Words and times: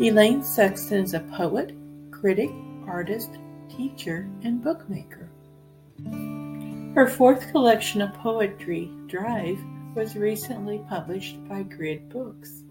Elaine 0.00 0.44
Sexton 0.44 1.02
is 1.02 1.14
a 1.14 1.20
poet, 1.20 1.74
critic, 2.12 2.50
artist, 2.86 3.30
teacher, 3.68 4.30
and 4.44 4.62
bookmaker. 4.62 5.28
Her 6.94 7.08
fourth 7.08 7.50
collection 7.50 8.00
of 8.00 8.14
poetry, 8.14 8.92
Drive, 9.08 9.58
was 9.96 10.14
recently 10.14 10.84
published 10.88 11.36
by 11.48 11.64
Grid 11.64 12.08
Books. 12.10 12.62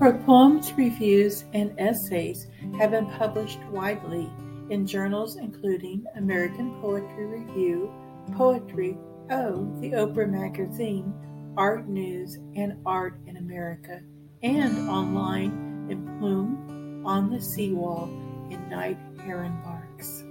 Her 0.00 0.18
poems, 0.24 0.72
reviews, 0.72 1.44
and 1.52 1.78
essays 1.78 2.46
have 2.78 2.92
been 2.92 3.10
published 3.18 3.62
widely 3.70 4.30
in 4.70 4.86
journals 4.86 5.36
including 5.36 6.06
American 6.16 6.80
Poetry 6.80 7.26
Review, 7.26 7.92
Poetry, 8.32 8.96
O, 9.30 9.70
the 9.82 9.90
Oprah 9.90 10.30
Magazine, 10.30 11.12
Art 11.58 11.86
News, 11.88 12.38
and 12.54 12.78
Art 12.86 13.18
in 13.26 13.36
America, 13.36 14.00
and 14.42 14.88
online 14.88 15.65
in 15.88 16.18
Plume, 16.18 17.02
On 17.04 17.30
the 17.30 17.40
Seawall, 17.40 18.08
in 18.50 18.68
Night 18.68 18.98
Heron 19.24 19.60
Barks. 19.62 20.24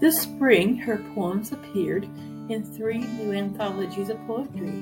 This 0.00 0.20
spring, 0.20 0.76
her 0.76 0.98
poems 1.14 1.52
appeared 1.52 2.04
in 2.48 2.64
three 2.64 2.98
new 2.98 3.32
anthologies 3.32 4.10
of 4.10 4.18
poetry 4.26 4.72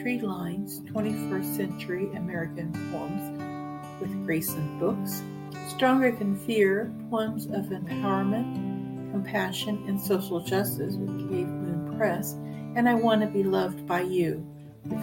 Tree 0.00 0.20
Lines 0.20 0.80
21st 0.82 1.56
Century 1.56 2.08
American 2.14 2.72
Poems 2.92 4.00
with 4.00 4.24
Grayson 4.24 4.78
Books, 4.78 5.22
Stronger 5.68 6.12
Than 6.12 6.36
Fear 6.36 6.92
Poems 7.10 7.46
of 7.46 7.66
Empowerment, 7.66 9.10
Compassion, 9.10 9.84
and 9.88 10.00
Social 10.00 10.40
Justice 10.40 10.94
with 10.94 11.28
Cave 11.28 11.48
Moon 11.48 11.96
Press, 11.98 12.34
and 12.76 12.88
I 12.88 12.94
Want 12.94 13.22
to 13.22 13.26
Be 13.26 13.42
Loved 13.42 13.86
by 13.86 14.02
You 14.02 14.46
with 14.84 15.00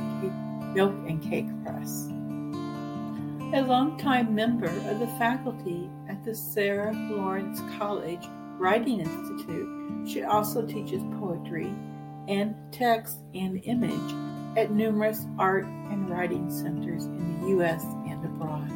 Milk 0.74 0.94
and 1.08 1.22
Cake 1.22 1.48
Press. 1.64 2.08
A 3.56 3.62
longtime 3.62 4.36
member 4.36 4.68
of 4.68 5.00
the 5.00 5.08
faculty 5.18 5.90
at 6.10 6.26
the 6.26 6.36
Sarah 6.36 6.92
Lawrence 7.10 7.62
College 7.80 8.28
Writing 8.60 9.00
Institute, 9.00 10.10
she 10.10 10.24
also 10.24 10.68
teaches 10.68 11.02
poetry 11.22 11.74
and 12.28 12.54
text 12.74 13.20
and 13.34 13.64
image 13.64 14.58
at 14.58 14.72
numerous 14.72 15.26
art 15.40 15.64
and 15.64 16.10
writing 16.10 16.52
centers 16.52 17.06
in 17.06 17.40
the 17.40 17.48
U.S. 17.52 17.82
and 18.06 18.26
abroad. 18.26 18.70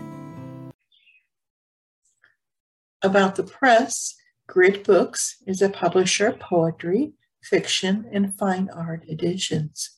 About 3.02 3.36
the 3.36 3.44
press, 3.44 4.16
Grid 4.48 4.86
Books 4.86 5.44
is 5.46 5.62
a 5.62 5.68
publisher 5.68 6.28
of 6.28 6.40
poetry, 6.40 7.12
fiction, 7.44 8.10
and 8.14 8.34
fine 8.40 8.70
art 8.74 9.04
editions, 9.10 9.98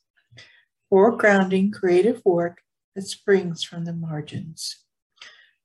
foregrounding 0.92 1.72
creative 1.72 2.24
work 2.26 2.64
that 2.96 3.04
springs 3.04 3.64
from 3.64 3.86
the 3.86 3.94
margins. 3.94 4.78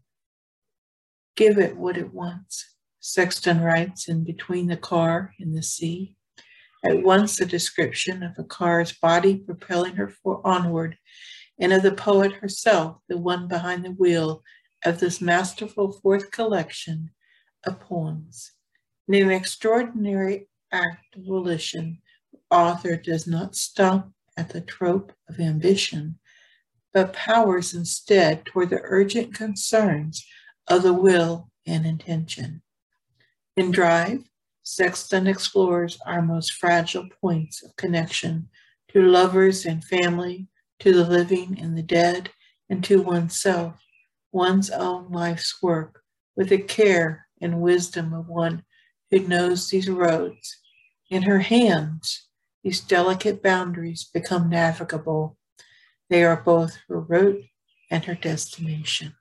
give 1.35 1.57
it 1.57 1.77
what 1.77 1.97
it 1.97 2.13
wants. 2.13 2.75
Sexton 2.99 3.61
writes 3.61 4.09
in 4.09 4.23
Between 4.23 4.67
the 4.67 4.77
Car 4.77 5.33
and 5.39 5.55
the 5.55 5.63
Sea. 5.63 6.15
At 6.85 7.03
once 7.03 7.39
a 7.39 7.45
description 7.45 8.23
of 8.23 8.33
a 8.37 8.43
car's 8.43 8.93
body 8.93 9.37
propelling 9.37 9.95
her 9.95 10.13
onward, 10.43 10.97
and 11.59 11.73
of 11.73 11.83
the 11.83 11.91
poet 11.91 12.33
herself, 12.33 12.97
the 13.09 13.17
one 13.17 13.47
behind 13.47 13.83
the 13.83 13.91
wheel 13.91 14.43
of 14.85 14.99
this 14.99 15.19
masterful 15.19 15.91
fourth 15.91 16.31
collection 16.31 17.09
of 17.65 17.79
poems. 17.79 18.53
In 19.07 19.23
an 19.23 19.31
extraordinary 19.31 20.49
act 20.73 21.15
of 21.15 21.23
volition, 21.23 22.01
the 22.33 22.39
author 22.51 22.97
does 22.97 23.25
not 23.25 23.55
stop 23.55 24.11
at 24.35 24.49
the 24.49 24.59
trope 24.59 25.13
of 25.29 25.39
ambition, 25.39 26.19
but 26.93 27.13
powers 27.13 27.73
instead 27.73 28.45
toward 28.45 28.69
the 28.69 28.81
urgent 28.83 29.33
concerns 29.33 30.25
of 30.67 30.83
the 30.83 30.93
will 30.93 31.49
and 31.65 31.85
intention. 31.85 32.61
In 33.55 33.71
Drive, 33.71 34.29
Sexton 34.63 35.25
explores 35.25 35.97
our 36.05 36.21
most 36.21 36.53
fragile 36.53 37.07
points 37.21 37.63
of 37.63 37.75
connection 37.77 38.49
to 38.89 39.01
lovers 39.01 39.65
and 39.65 39.83
family, 39.85 40.49
to 40.79 40.93
the 40.93 41.05
living 41.05 41.57
and 41.61 41.77
the 41.77 41.81
dead, 41.81 42.29
and 42.69 42.83
to 42.83 43.01
oneself, 43.01 43.79
one's 44.33 44.69
own 44.69 45.09
life's 45.09 45.61
work, 45.61 46.03
with 46.35 46.49
the 46.49 46.57
care 46.57 47.27
and 47.39 47.61
wisdom 47.61 48.13
of 48.13 48.27
one 48.27 48.63
who 49.11 49.19
knows 49.19 49.69
these 49.69 49.89
roads. 49.89 50.57
In 51.09 51.23
her 51.23 51.39
hands, 51.39 52.27
these 52.63 52.81
delicate 52.81 53.41
boundaries 53.41 54.09
become 54.13 54.49
navigable 54.49 55.37
they 56.09 56.23
are 56.23 56.41
both 56.41 56.77
her 56.87 56.99
route 56.99 57.43
and 57.91 58.05
her 58.05 58.15
destination. 58.15 59.13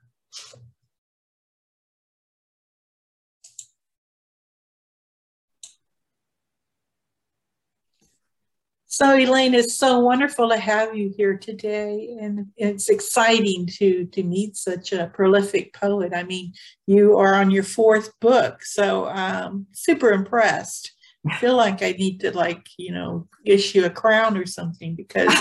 So, 8.97 9.15
Elaine, 9.15 9.53
it's 9.53 9.75
so 9.75 9.99
wonderful 9.99 10.49
to 10.49 10.57
have 10.57 10.95
you 10.95 11.13
here 11.15 11.37
today, 11.37 12.17
and 12.19 12.47
it's 12.57 12.89
exciting 12.89 13.67
to 13.77 14.05
to 14.05 14.23
meet 14.23 14.57
such 14.57 14.91
a 14.91 15.11
prolific 15.13 15.71
poet. 15.75 16.15
I 16.15 16.23
mean, 16.23 16.53
you 16.87 17.15
are 17.15 17.35
on 17.35 17.51
your 17.51 17.61
fourth 17.61 18.19
book, 18.19 18.63
so 18.63 19.07
um, 19.09 19.67
super 19.71 20.13
impressed. 20.13 20.93
I 21.29 21.37
feel 21.37 21.55
like 21.55 21.83
I 21.83 21.91
need 21.91 22.21
to 22.21 22.31
like 22.31 22.67
you 22.79 22.91
know 22.91 23.27
issue 23.45 23.85
a 23.85 23.91
crown 23.91 24.35
or 24.35 24.47
something 24.47 24.95
because 24.95 25.31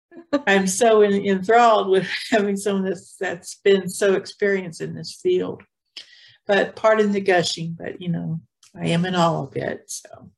I'm 0.48 0.66
so 0.66 1.02
in, 1.02 1.24
enthralled 1.24 1.90
with 1.90 2.08
having 2.32 2.56
someone 2.56 2.84
that's, 2.84 3.14
that's 3.14 3.60
been 3.62 3.88
so 3.88 4.14
experienced 4.14 4.80
in 4.80 4.92
this 4.92 5.20
field. 5.22 5.62
But 6.48 6.74
pardon 6.74 7.12
the 7.12 7.20
gushing, 7.20 7.76
but 7.78 8.02
you 8.02 8.08
know, 8.08 8.40
I 8.76 8.88
am 8.88 9.04
in 9.04 9.14
awe 9.14 9.44
of 9.44 9.54
it. 9.54 9.84
So, 9.86 10.32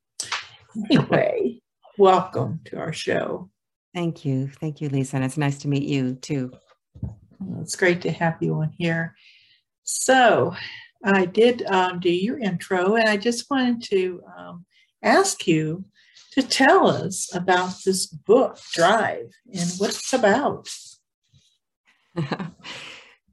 anyway, 0.91 1.59
welcome 1.97 2.59
to 2.65 2.77
our 2.77 2.93
show. 2.93 3.49
Thank 3.93 4.23
you. 4.23 4.47
Thank 4.47 4.81
you, 4.81 4.89
Lisa. 4.89 5.15
And 5.15 5.25
it's 5.25 5.37
nice 5.37 5.57
to 5.59 5.67
meet 5.67 5.83
you 5.83 6.15
too. 6.15 6.51
Well, 7.39 7.61
it's 7.61 7.75
great 7.75 8.01
to 8.01 8.11
have 8.11 8.37
you 8.41 8.55
on 8.55 8.71
here. 8.77 9.15
So, 9.83 10.55
I 11.03 11.25
did 11.25 11.63
um, 11.67 11.99
do 11.99 12.09
your 12.09 12.39
intro, 12.39 12.95
and 12.95 13.07
I 13.07 13.17
just 13.17 13.49
wanted 13.49 13.83
to 13.83 14.21
um, 14.37 14.65
ask 15.03 15.47
you 15.47 15.85
to 16.31 16.41
tell 16.41 16.87
us 16.87 17.33
about 17.33 17.73
this 17.85 18.07
book, 18.07 18.59
Drive, 18.73 19.31
and 19.53 19.69
what 19.77 19.91
it's 19.91 20.13
about. 20.13 20.69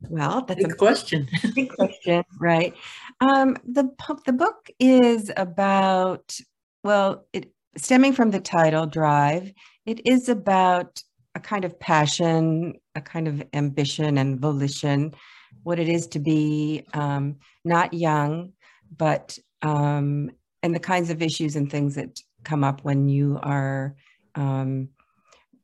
well, 0.08 0.42
that's 0.42 0.62
big 0.62 0.72
a 0.72 0.74
question. 0.74 1.28
big 1.54 1.74
question, 1.74 2.24
right? 2.38 2.74
Um, 3.20 3.56
the 3.66 3.90
the 4.26 4.32
book 4.32 4.70
is 4.78 5.30
about 5.36 6.38
well, 6.82 7.26
it 7.32 7.53
stemming 7.76 8.12
from 8.12 8.30
the 8.30 8.40
title, 8.40 8.86
Drive. 8.86 9.52
It 9.86 10.06
is 10.06 10.28
about 10.28 11.02
a 11.34 11.40
kind 11.40 11.64
of 11.64 11.78
passion, 11.78 12.74
a 12.94 13.00
kind 13.00 13.28
of 13.28 13.42
ambition 13.52 14.18
and 14.18 14.38
volition, 14.38 15.14
what 15.62 15.78
it 15.78 15.88
is 15.88 16.06
to 16.08 16.18
be 16.18 16.84
um, 16.94 17.36
not 17.64 17.92
young, 17.92 18.52
but 18.96 19.38
um, 19.62 20.30
and 20.62 20.74
the 20.74 20.80
kinds 20.80 21.10
of 21.10 21.22
issues 21.22 21.56
and 21.56 21.70
things 21.70 21.96
that 21.96 22.20
come 22.44 22.64
up 22.64 22.84
when 22.84 23.08
you 23.08 23.38
are 23.42 23.96
um, 24.34 24.88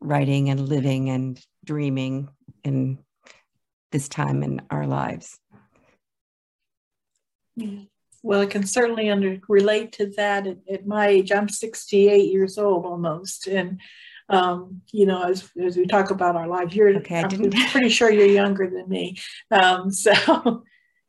writing 0.00 0.50
and 0.50 0.68
living 0.68 1.10
and 1.10 1.40
dreaming 1.64 2.28
in 2.64 2.98
this 3.92 4.08
time 4.08 4.42
in 4.42 4.62
our 4.70 4.86
lives. 4.86 5.38
Well, 8.22 8.42
I 8.42 8.46
can 8.46 8.66
certainly 8.66 9.10
under, 9.10 9.38
relate 9.48 9.92
to 9.92 10.06
that 10.16 10.46
at, 10.46 10.58
at, 10.70 10.86
my 10.86 11.08
age. 11.08 11.32
I'm 11.32 11.48
68 11.48 12.30
years 12.30 12.58
old 12.58 12.84
almost. 12.84 13.46
And, 13.46 13.80
um, 14.28 14.82
you 14.92 15.06
know, 15.06 15.22
as, 15.22 15.48
as 15.62 15.76
we 15.76 15.86
talk 15.86 16.10
about 16.10 16.36
our 16.36 16.46
lives, 16.46 16.74
you're 16.74 16.94
okay, 16.98 17.16
I 17.16 17.20
am 17.22 17.50
pretty 17.70 17.88
sure 17.88 18.10
you're 18.10 18.26
younger 18.26 18.68
than 18.68 18.88
me. 18.88 19.16
Um, 19.50 19.90
so, 19.90 20.64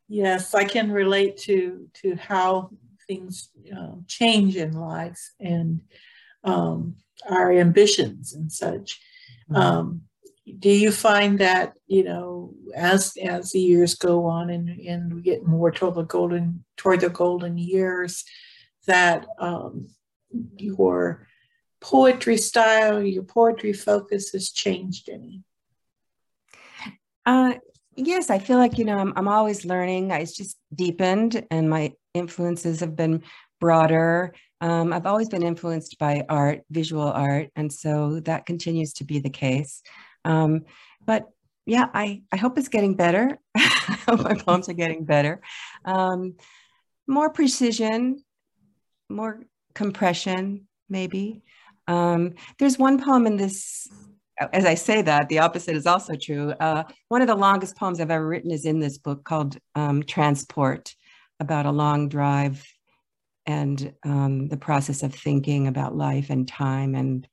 yes, 0.08 0.54
I 0.56 0.64
can 0.64 0.92
relate 0.92 1.38
to, 1.40 1.88
to 2.02 2.16
how 2.16 2.72
things 3.08 3.50
uh, 3.76 3.96
change 4.08 4.56
in 4.56 4.72
life. 4.72 5.34
And 5.40 5.82
um, 6.44 6.96
our 7.30 7.52
ambitions 7.52 8.34
and 8.34 8.52
such. 8.52 9.00
Mm-hmm. 9.50 9.62
Do 10.60 10.70
you 10.70 10.92
find 10.92 11.38
that 11.40 11.74
you 11.88 12.04
know 12.04 12.54
as 12.76 13.14
as 13.22 13.52
the 13.52 13.60
years 13.60 13.96
go 13.96 14.26
on 14.26 14.50
and 14.50 14.70
and 14.70 15.14
we 15.14 15.22
get 15.22 15.46
more 15.46 15.72
toward 15.72 15.96
the 15.96 16.04
golden 16.04 16.66
toward 16.78 17.02
the 17.02 17.10
golden 17.10 17.58
years 17.58 18.24
that 18.88 19.28
um, 19.38 19.88
your 20.58 21.28
poetry 21.80 22.38
style 22.38 23.04
your 23.04 23.24
poetry 23.24 23.74
focus 23.74 24.32
has 24.32 24.50
changed 24.52 25.10
any? 25.10 25.44
Uh, 27.26 27.54
yes 27.96 28.30
i 28.32 28.40
feel 28.40 28.58
like 28.58 28.78
you 28.78 28.86
know 28.86 28.98
I'm, 28.98 29.14
I'm 29.16 29.28
always 29.28 29.64
learning. 29.64 30.10
It's 30.12 30.36
just 30.36 30.58
deepened 30.74 31.46
and 31.52 31.70
my 31.70 31.94
influences 32.14 32.80
have 32.80 32.96
been 32.96 33.24
broader. 33.60 34.34
Um, 34.60 34.94
i've 34.94 35.06
always 35.06 35.30
been 35.30 35.44
influenced 35.44 35.98
by 36.00 36.26
art 36.30 36.62
visual 36.72 37.12
art 37.12 37.50
and 37.56 37.72
so 37.72 38.20
that 38.22 38.46
continues 38.46 38.94
to 38.94 39.04
be 39.04 39.20
the 39.20 39.30
case 39.30 39.82
um, 40.26 40.66
but 41.06 41.30
yeah, 41.66 41.90
I, 41.94 42.24
I 42.32 42.38
hope 42.38 42.58
it's 42.58 42.68
getting 42.68 42.96
better. 42.96 43.40
I 43.56 43.98
hope 44.08 44.22
my 44.22 44.36
poems 44.36 44.70
are 44.70 44.74
getting 44.74 45.06
better. 45.06 45.42
Um, 45.86 46.36
more 47.08 47.30
precision, 47.30 48.24
more 49.10 49.44
compression, 49.74 50.68
maybe. 50.90 51.44
Um, 51.88 52.34
there's 52.60 52.80
one 52.80 53.04
poem 53.04 53.28
in 53.28 53.38
this, 53.38 53.88
as 54.54 54.66
I 54.66 54.76
say 54.76 55.02
that, 55.02 55.30
the 55.30 55.40
opposite 55.40 55.76
is 55.76 55.86
also 55.86 56.16
true. 56.16 56.52
Uh, 56.52 56.84
one 57.10 57.22
of 57.22 57.28
the 57.28 57.36
longest 57.36 57.76
poems 57.78 58.00
I've 58.00 58.12
ever 58.12 58.28
written 58.28 58.52
is 58.52 58.66
in 58.66 58.80
this 58.80 58.98
book 58.98 59.24
called 59.24 59.58
um, 59.76 60.04
Transport, 60.04 60.96
about 61.40 61.66
a 61.66 61.72
long 61.72 62.08
drive 62.08 62.64
and 63.46 63.94
um, 64.04 64.48
the 64.48 64.58
process 64.58 65.04
of 65.04 65.14
thinking 65.14 65.68
about 65.68 65.96
life 65.96 66.30
and 66.30 66.48
time 66.48 66.94
and 66.96 67.28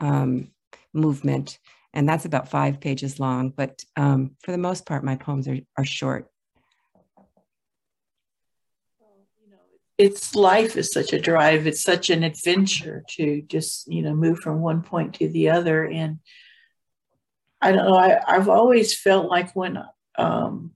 um, 0.00 0.50
movement 0.92 1.58
and 1.94 2.08
that's 2.08 2.24
about 2.24 2.48
five 2.48 2.80
pages 2.80 3.18
long. 3.18 3.50
But 3.50 3.82
um, 3.96 4.32
for 4.42 4.50
the 4.50 4.58
most 4.58 4.84
part, 4.84 5.04
my 5.04 5.16
poems 5.16 5.48
are, 5.48 5.58
are 5.78 5.84
short. 5.84 6.28
It's 9.96 10.34
life 10.34 10.76
is 10.76 10.92
such 10.92 11.12
a 11.12 11.20
drive. 11.20 11.68
It's 11.68 11.82
such 11.82 12.10
an 12.10 12.24
adventure 12.24 13.04
to 13.10 13.42
just 13.42 13.86
you 13.86 14.02
know 14.02 14.14
move 14.14 14.40
from 14.40 14.60
one 14.60 14.82
point 14.82 15.14
to 15.14 15.28
the 15.28 15.50
other. 15.50 15.86
And 15.86 16.18
I 17.62 17.70
don't 17.72 17.86
know. 17.86 17.96
I, 17.96 18.20
I've 18.26 18.48
always 18.48 18.98
felt 18.98 19.30
like 19.30 19.54
when 19.54 19.78
um, 20.18 20.72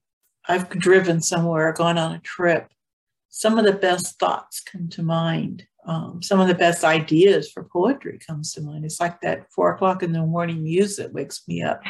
I've 0.48 0.68
driven 0.70 1.20
somewhere, 1.20 1.68
or 1.68 1.72
gone 1.72 1.98
on 1.98 2.12
a 2.12 2.20
trip, 2.20 2.70
some 3.28 3.58
of 3.58 3.64
the 3.64 3.72
best 3.72 4.20
thoughts 4.20 4.60
come 4.60 4.88
to 4.90 5.02
mind 5.02 5.66
um, 5.88 6.22
some 6.22 6.38
of 6.38 6.48
the 6.48 6.54
best 6.54 6.84
ideas 6.84 7.50
for 7.50 7.64
poetry 7.64 8.18
comes 8.24 8.52
to 8.52 8.60
mind. 8.60 8.84
It's 8.84 9.00
like 9.00 9.22
that 9.22 9.50
four 9.50 9.72
o'clock 9.72 10.02
in 10.02 10.12
the 10.12 10.20
morning 10.20 10.62
music 10.62 11.10
wakes 11.12 11.48
me 11.48 11.62
up. 11.62 11.80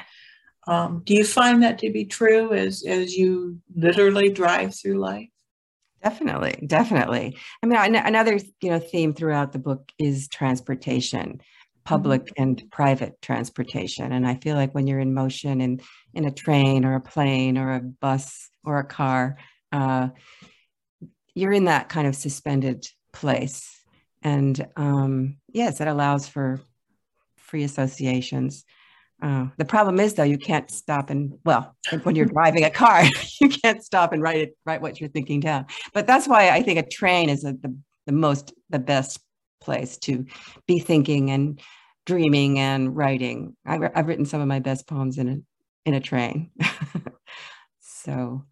Um, 0.69 1.03
do 1.05 1.15
you 1.15 1.25
find 1.25 1.63
that 1.65 1.79
to 1.81 1.91
be 1.91 2.05
true 2.05 2.53
as 2.53 2.85
as 2.87 3.17
you 3.17 3.59
literally 3.75 4.31
drive 4.31 4.75
through 4.75 4.99
life? 4.99 5.29
Definitely, 6.03 6.65
definitely. 6.65 7.37
I 7.61 7.67
mean, 7.67 7.97
another 7.97 8.39
you 8.63 8.71
know 8.71 8.79
theme 8.79 9.15
throughout 9.15 9.53
the 9.53 9.59
book 9.59 9.91
is 9.99 10.29
transportation, 10.29 11.41
public 11.85 12.27
mm-hmm. 12.27 12.43
and 12.43 12.71
private 12.71 13.21
transportation, 13.21 14.13
and 14.13 14.29
I 14.29 14.37
feel 14.37 14.55
like 14.55 14.77
when 14.77 14.87
you're 14.87 15.01
in 15.01 15.13
motion 15.13 15.61
in 15.61 15.81
in 16.15 16.25
a 16.25 16.31
train 16.31 16.85
or 16.85 16.95
a 16.95 17.01
plane 17.01 17.59
or 17.59 17.75
a 17.75 17.81
bus 17.81 18.49
or 18.63 18.79
a 18.79 18.85
car, 18.85 19.39
uh, 19.73 20.11
you're 21.35 21.53
in 21.53 21.65
that 21.65 21.89
kind 21.89 22.07
of 22.07 22.15
suspended 22.15 22.87
place 23.13 23.78
and 24.23 24.67
um, 24.77 25.37
yes, 25.49 25.81
it 25.81 25.89
allows 25.89 26.29
for 26.29 26.61
free 27.37 27.65
associations. 27.65 28.65
Uh, 29.21 29.47
the 29.57 29.65
problem 29.65 29.99
is, 29.99 30.15
though, 30.15 30.23
you 30.23 30.39
can't 30.39 30.71
stop 30.71 31.11
and 31.11 31.39
well, 31.45 31.77
when 32.05 32.15
you're 32.15 32.27
driving 32.27 32.65
a 32.65 32.71
car, 32.71 33.05
you 33.41 33.49
can't 33.49 33.83
stop 33.83 34.13
and 34.13 34.23
write 34.23 34.41
it, 34.41 34.57
write 34.65 34.81
what 34.81 35.01
you're 35.01 35.11
thinking 35.11 35.41
down. 35.41 35.67
But 35.93 36.07
that's 36.07 36.29
why 36.29 36.51
I 36.51 36.63
think 36.63 36.79
a 36.79 36.89
train 36.89 37.29
is 37.29 37.45
a, 37.45 37.53
the 37.53 37.77
the 38.07 38.13
most 38.13 38.55
the 38.71 38.79
best 38.79 39.21
place 39.61 39.99
to 39.99 40.25
be 40.67 40.79
thinking 40.79 41.31
and 41.31 41.61
dreaming 42.07 42.59
and 42.59 42.97
writing. 42.97 43.57
I, 43.67 43.79
have 43.95 44.07
written 44.07 44.25
some 44.25 44.41
of 44.41 44.49
my 44.49 44.61
best 44.61 44.87
poems 44.87 45.19
in 45.19 45.29
a 45.29 45.37
in 45.85 45.95
a 45.95 46.01
train. 46.01 46.51
so, 47.81 48.45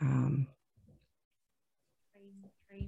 um, 0.00 0.46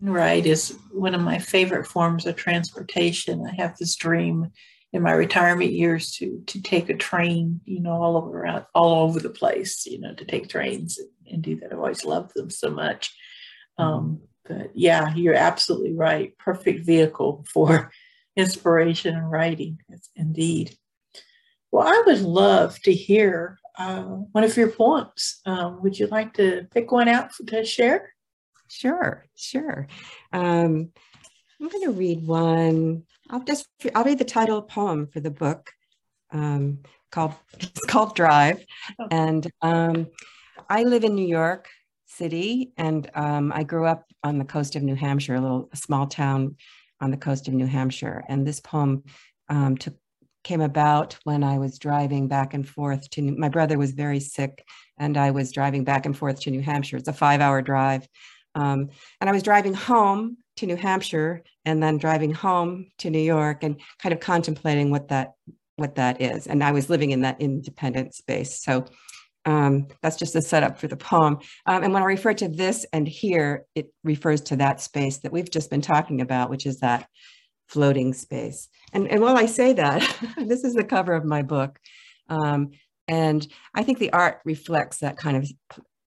ride 0.01 0.47
is 0.47 0.77
one 0.93 1.15
of 1.15 1.21
my 1.21 1.39
favorite 1.39 1.87
forms 1.87 2.27
of 2.27 2.37
transportation. 2.37 3.47
I 3.47 3.55
have 3.61 3.77
this 3.77 3.97
dream 3.97 4.51
in 4.93 5.03
my 5.03 5.13
retirement 5.13 5.73
years 5.73 6.13
to 6.17 6.43
to 6.47 6.61
take 6.61 6.89
a 6.89 6.97
train, 6.97 7.61
you 7.65 7.81
know, 7.81 7.93
all 7.93 8.17
over 8.17 8.43
around, 8.43 8.65
all 8.75 9.05
over 9.05 9.21
the 9.21 9.31
place, 9.31 9.87
you 9.87 10.01
know, 10.01 10.15
to 10.15 10.25
take 10.25 10.49
trains 10.49 10.99
and, 10.99 11.09
and 11.33 11.43
do 11.43 11.57
that. 11.57 11.73
I've 11.73 11.79
always 11.79 12.05
loved 12.05 12.33
them 12.35 12.51
so 12.51 12.71
much. 12.71 13.15
Um, 13.79 14.21
but 14.45 14.71
yeah, 14.75 15.15
you're 15.15 15.35
absolutely 15.35 15.95
right. 15.95 16.37
Perfect 16.39 16.85
vehicle 16.85 17.45
for 17.53 17.91
inspiration 18.37 19.17
and 19.17 19.31
writing. 19.31 19.79
It's 19.89 20.11
indeed. 20.17 20.77
Well, 21.71 21.87
I 21.87 22.03
would 22.07 22.23
love 22.23 22.81
to 22.83 22.93
hear 22.93 23.59
uh, 23.79 24.03
one 24.03 24.43
of 24.43 24.57
your 24.57 24.71
poems. 24.71 25.41
Um, 25.47 25.83
would 25.83 25.99
you 25.99 26.09
like 26.09 26.35
to 26.35 26.67
pick 26.73 26.91
one 26.91 27.09
out 27.09 27.31
to 27.47 27.65
share? 27.65 28.13
Sure, 28.71 29.27
sure. 29.35 29.89
Um, 30.33 30.93
I'm 31.61 31.69
going 31.69 31.85
to 31.85 31.93
read 31.93 32.25
one. 32.27 33.03
I'll 33.29 33.43
just 33.43 33.69
I'll 33.95 34.05
read 34.05 34.19
the 34.19 34.25
title 34.25 34.63
poem 34.63 35.09
for 35.09 35.19
the 35.19 35.31
book 35.31 35.71
um, 36.31 36.79
called 37.11 37.35
it's 37.59 37.85
called 37.87 38.15
Drive, 38.15 38.65
oh. 38.99 39.09
and 39.11 39.51
um, 39.61 40.07
I 40.69 40.85
live 40.85 41.03
in 41.03 41.17
New 41.17 41.27
York 41.27 41.69
City, 42.07 42.73
and 42.77 43.11
um, 43.15 43.53
I 43.53 43.65
grew 43.65 43.87
up 43.87 44.05
on 44.23 44.39
the 44.39 44.45
coast 44.45 44.77
of 44.77 44.83
New 44.85 44.95
Hampshire, 44.95 45.35
a 45.35 45.41
little 45.41 45.69
a 45.73 45.77
small 45.77 46.07
town 46.07 46.57
on 47.01 47.11
the 47.11 47.17
coast 47.17 47.49
of 47.49 47.55
New 47.55 47.67
Hampshire, 47.67 48.23
and 48.29 48.47
this 48.47 48.61
poem 48.61 49.03
um, 49.49 49.77
took 49.77 49.95
came 50.43 50.61
about 50.61 51.19
when 51.25 51.45
I 51.45 51.59
was 51.59 51.79
driving 51.79 52.27
back 52.27 52.55
and 52.55 52.67
forth 52.67 53.11
to 53.11 53.23
my 53.23 53.49
brother 53.49 53.77
was 53.77 53.91
very 53.91 54.21
sick, 54.21 54.65
and 54.97 55.17
I 55.17 55.33
was 55.33 55.51
driving 55.51 55.83
back 55.83 56.07
and 56.07 56.17
forth 56.17 56.41
to 56.43 56.51
New 56.53 56.63
Hampshire. 56.63 56.97
It's 56.97 57.09
a 57.09 57.13
five 57.13 57.41
hour 57.41 57.61
drive. 57.63 58.07
Um, 58.55 58.89
and 59.21 59.31
I 59.31 59.33
was 59.33 59.43
driving 59.43 59.75
home 59.75 60.39
to 60.57 60.67
New 60.67 60.77
Hampshire 60.77 61.43
and 61.65 61.83
then 61.83 61.99
driving 61.99 62.33
home 62.33 62.87
to 62.99 63.11
New 63.11 63.21
York 63.21 63.63
and 63.63 63.81
kind 63.99 64.13
of 64.13 64.21
contemplating 64.21 64.91
what 64.91 65.09
that 65.09 65.33
what 65.77 65.95
that 65.95 66.21
is. 66.21 66.47
And 66.47 66.63
I 66.63 66.73
was 66.73 66.91
living 66.91 67.11
in 67.11 67.23
that 67.23 67.41
independent 67.41 68.15
space. 68.15 68.63
So 68.63 68.85
um, 69.47 69.89
that's 70.03 70.17
just 70.17 70.35
the 70.35 70.43
setup 70.43 70.79
for 70.79 70.89
the 70.89 70.97
poem. 70.97 71.39
Um, 71.65 71.83
and 71.83 71.95
when 71.95 72.03
I 72.03 72.07
refer 72.07 72.35
to 72.35 72.49
this 72.49 72.85
and 72.93 73.09
here, 73.09 73.65
it 73.75 73.91
refers 74.05 74.43
to 74.43 74.57
that 74.57 74.83
space 74.83 75.19
that 75.19 75.33
we've 75.33 75.51
just 75.51 75.71
been 75.71 75.81
talking 75.81 76.21
about, 76.21 76.51
which 76.51 76.67
is 76.67 76.81
that 76.81 77.09
floating 77.69 78.13
space. 78.13 78.69
And, 78.93 79.09
and 79.09 79.23
while 79.23 79.37
I 79.37 79.47
say 79.47 79.73
that, 79.75 80.03
this 80.37 80.65
is 80.65 80.75
the 80.75 80.85
cover 80.85 81.15
of 81.15 81.25
my 81.25 81.43
book. 81.43 81.79
Um, 82.29 82.73
and 83.09 83.47
I 83.75 83.83
think 83.83 83.99
the 83.99 84.13
art 84.13 84.41
reflects 84.45 84.99
that 84.99 85.17
kind 85.17 85.37
of 85.37 85.51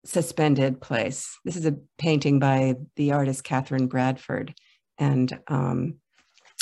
suspended 0.08 0.80
place. 0.80 1.38
This 1.44 1.58
is 1.58 1.66
a 1.66 1.76
painting 1.98 2.40
by 2.40 2.76
the 2.96 3.12
artist 3.12 3.44
Katherine 3.44 3.88
Bradford. 3.88 4.54
And 4.98 5.38
um, 5.48 5.96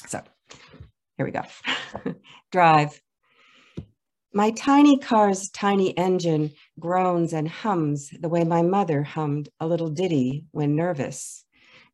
so 0.08 0.22
here 1.18 1.26
we 1.26 1.32
go. 1.32 1.44
Drive. 2.52 3.00
My 4.34 4.50
tiny 4.52 4.98
car's 4.98 5.50
tiny 5.52 5.96
engine 5.98 6.52
groans 6.80 7.34
and 7.34 7.48
hums 7.48 8.10
the 8.20 8.30
way 8.30 8.44
my 8.44 8.64
mother 8.64 9.04
hummed 9.04 9.48
a 9.60 9.68
little 9.68 9.90
ditty 9.90 10.46
when 10.52 10.76
nervous, 10.76 11.46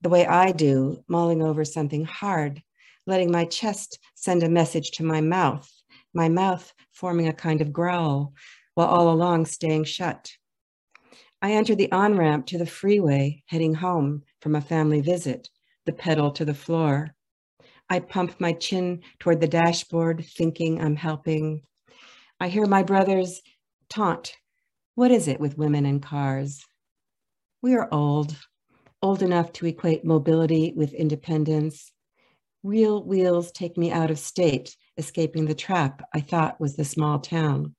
the 0.01 0.09
way 0.09 0.25
I 0.25 0.53
do, 0.53 1.03
mulling 1.07 1.43
over 1.43 1.65
something 1.65 2.05
hard, 2.05 2.63
letting 3.05 3.29
my 3.29 3.45
chest 3.45 3.99
send 4.15 4.41
a 4.41 4.49
message 4.49 4.91
to 4.91 5.03
my 5.03 5.19
mouth, 5.19 5.69
my 6.13 6.29
mouth 6.29 6.73
forming 6.93 7.27
a 7.27 7.33
kind 7.33 7.61
of 7.61 7.73
growl, 7.73 8.33
while 8.73 8.87
all 8.87 9.11
along 9.11 9.45
staying 9.45 9.83
shut. 9.83 10.31
I 11.43 11.53
enter 11.53 11.73
the 11.73 11.91
on 11.91 12.17
ramp 12.17 12.45
to 12.47 12.59
the 12.59 12.67
freeway, 12.67 13.43
heading 13.47 13.73
home 13.73 14.21
from 14.41 14.55
a 14.55 14.61
family 14.61 15.01
visit, 15.01 15.49
the 15.85 15.93
pedal 15.93 16.31
to 16.33 16.45
the 16.45 16.53
floor. 16.53 17.15
I 17.89 17.99
pump 17.99 18.39
my 18.39 18.53
chin 18.53 19.01
toward 19.19 19.41
the 19.41 19.47
dashboard, 19.47 20.23
thinking 20.23 20.79
I'm 20.79 20.95
helping. 20.95 21.63
I 22.39 22.47
hear 22.47 22.67
my 22.67 22.83
brothers 22.83 23.41
taunt. 23.89 24.37
What 24.93 25.09
is 25.09 25.27
it 25.27 25.39
with 25.39 25.57
women 25.57 25.85
and 25.85 26.01
cars? 26.01 26.63
We 27.63 27.73
are 27.73 27.89
old, 27.91 28.35
old 29.01 29.23
enough 29.23 29.51
to 29.53 29.65
equate 29.65 30.05
mobility 30.05 30.73
with 30.75 30.93
independence. 30.93 31.91
Real 32.61 33.03
wheels 33.03 33.51
take 33.51 33.77
me 33.77 33.91
out 33.91 34.11
of 34.11 34.19
state, 34.19 34.75
escaping 34.95 35.45
the 35.45 35.55
trap 35.55 36.03
I 36.13 36.21
thought 36.21 36.61
was 36.61 36.75
the 36.75 36.85
small 36.85 37.19
town. 37.19 37.75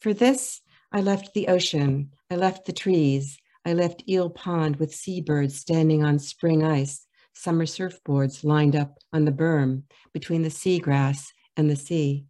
For 0.00 0.12
this, 0.12 0.60
I 0.90 1.00
left 1.00 1.32
the 1.32 1.46
ocean, 1.46 2.10
I 2.32 2.36
left 2.36 2.64
the 2.64 2.72
trees, 2.72 3.38
I 3.66 3.72
left 3.72 4.08
Eel 4.08 4.30
Pond 4.30 4.76
with 4.76 4.94
seabirds 4.94 5.58
standing 5.58 6.04
on 6.04 6.20
spring 6.20 6.62
ice, 6.62 7.06
summer 7.34 7.66
surfboards 7.66 8.44
lined 8.44 8.76
up 8.76 8.98
on 9.12 9.24
the 9.24 9.32
berm 9.32 9.82
between 10.12 10.42
the 10.42 10.48
seagrass 10.48 11.32
and 11.56 11.68
the 11.68 11.74
sea. 11.74 12.26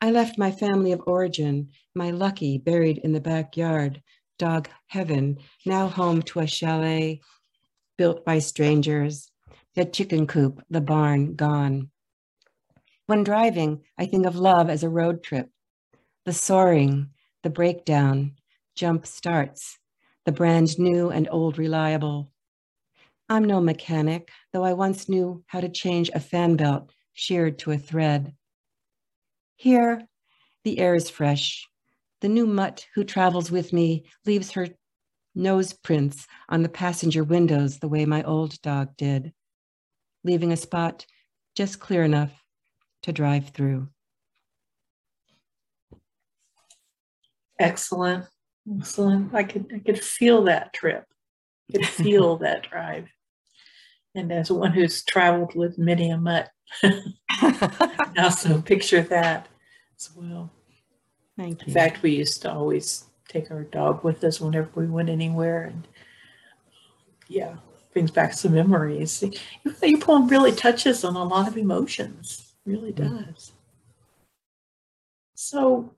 I 0.00 0.10
left 0.10 0.36
my 0.36 0.50
family 0.50 0.90
of 0.90 1.02
origin, 1.06 1.70
my 1.94 2.10
lucky 2.10 2.58
buried 2.58 2.98
in 2.98 3.12
the 3.12 3.20
backyard, 3.20 4.02
dog 4.36 4.68
heaven, 4.88 5.38
now 5.64 5.86
home 5.86 6.20
to 6.22 6.40
a 6.40 6.46
chalet 6.48 7.20
built 7.96 8.24
by 8.24 8.40
strangers, 8.40 9.30
the 9.76 9.84
chicken 9.84 10.26
coop, 10.26 10.60
the 10.70 10.80
barn 10.80 11.36
gone. 11.36 11.90
When 13.06 13.22
driving, 13.22 13.84
I 13.96 14.06
think 14.06 14.26
of 14.26 14.34
love 14.34 14.68
as 14.68 14.82
a 14.82 14.88
road 14.88 15.22
trip, 15.22 15.50
the 16.24 16.32
soaring, 16.32 17.10
the 17.44 17.50
breakdown, 17.50 18.32
jump 18.74 19.06
starts, 19.06 19.78
the 20.24 20.32
brand 20.32 20.78
new 20.78 21.10
and 21.10 21.28
old 21.30 21.58
reliable. 21.58 22.30
I'm 23.28 23.44
no 23.44 23.60
mechanic, 23.60 24.30
though 24.52 24.64
I 24.64 24.72
once 24.74 25.08
knew 25.08 25.44
how 25.46 25.60
to 25.60 25.68
change 25.68 26.10
a 26.14 26.20
fan 26.20 26.56
belt 26.56 26.90
sheared 27.12 27.58
to 27.60 27.70
a 27.70 27.78
thread. 27.78 28.34
Here, 29.56 30.06
the 30.64 30.78
air 30.78 30.94
is 30.94 31.08
fresh. 31.08 31.68
The 32.20 32.28
new 32.28 32.46
mutt 32.46 32.86
who 32.94 33.04
travels 33.04 33.50
with 33.50 33.72
me 33.72 34.04
leaves 34.26 34.52
her 34.52 34.68
nose 35.34 35.72
prints 35.72 36.26
on 36.48 36.62
the 36.62 36.68
passenger 36.68 37.24
windows 37.24 37.78
the 37.78 37.88
way 37.88 38.04
my 38.04 38.22
old 38.22 38.60
dog 38.62 38.96
did, 38.96 39.32
leaving 40.22 40.52
a 40.52 40.56
spot 40.56 41.06
just 41.54 41.80
clear 41.80 42.02
enough 42.02 42.32
to 43.02 43.12
drive 43.12 43.50
through. 43.50 43.88
Excellent. 47.58 48.26
Excellent. 48.78 49.34
I 49.34 49.44
could 49.44 49.66
I 49.74 49.78
could 49.78 50.02
feel 50.02 50.44
that 50.44 50.72
trip. 50.72 51.04
I 51.68 51.78
could 51.78 51.86
feel 52.04 52.36
that 52.38 52.68
drive. 52.68 53.08
And 54.14 54.30
as 54.32 54.50
one 54.50 54.72
who's 54.72 55.02
traveled 55.02 55.54
with 55.54 55.76
many 55.76 56.10
a 56.10 56.16
mutt, 56.16 56.48
I 56.82 58.12
also 58.18 58.62
picture 58.62 59.02
that 59.02 59.48
as 59.98 60.10
well. 60.14 60.52
Thank 61.36 61.62
you. 61.62 61.66
In 61.68 61.74
fact, 61.74 62.02
we 62.02 62.12
used 62.12 62.42
to 62.42 62.52
always 62.52 63.04
take 63.28 63.50
our 63.50 63.64
dog 63.64 64.04
with 64.04 64.22
us 64.22 64.40
whenever 64.40 64.68
we 64.76 64.86
went 64.86 65.08
anywhere, 65.08 65.64
and 65.64 65.88
yeah, 67.28 67.56
brings 67.92 68.10
back 68.10 68.34
some 68.34 68.54
memories. 68.54 69.24
Your 69.82 69.98
poem 69.98 70.28
really 70.28 70.52
touches 70.52 71.04
on 71.04 71.16
a 71.16 71.24
lot 71.24 71.48
of 71.48 71.56
emotions. 71.56 72.54
Really 72.64 72.92
mm. 72.92 73.26
does. 73.26 73.52
So, 75.34 75.94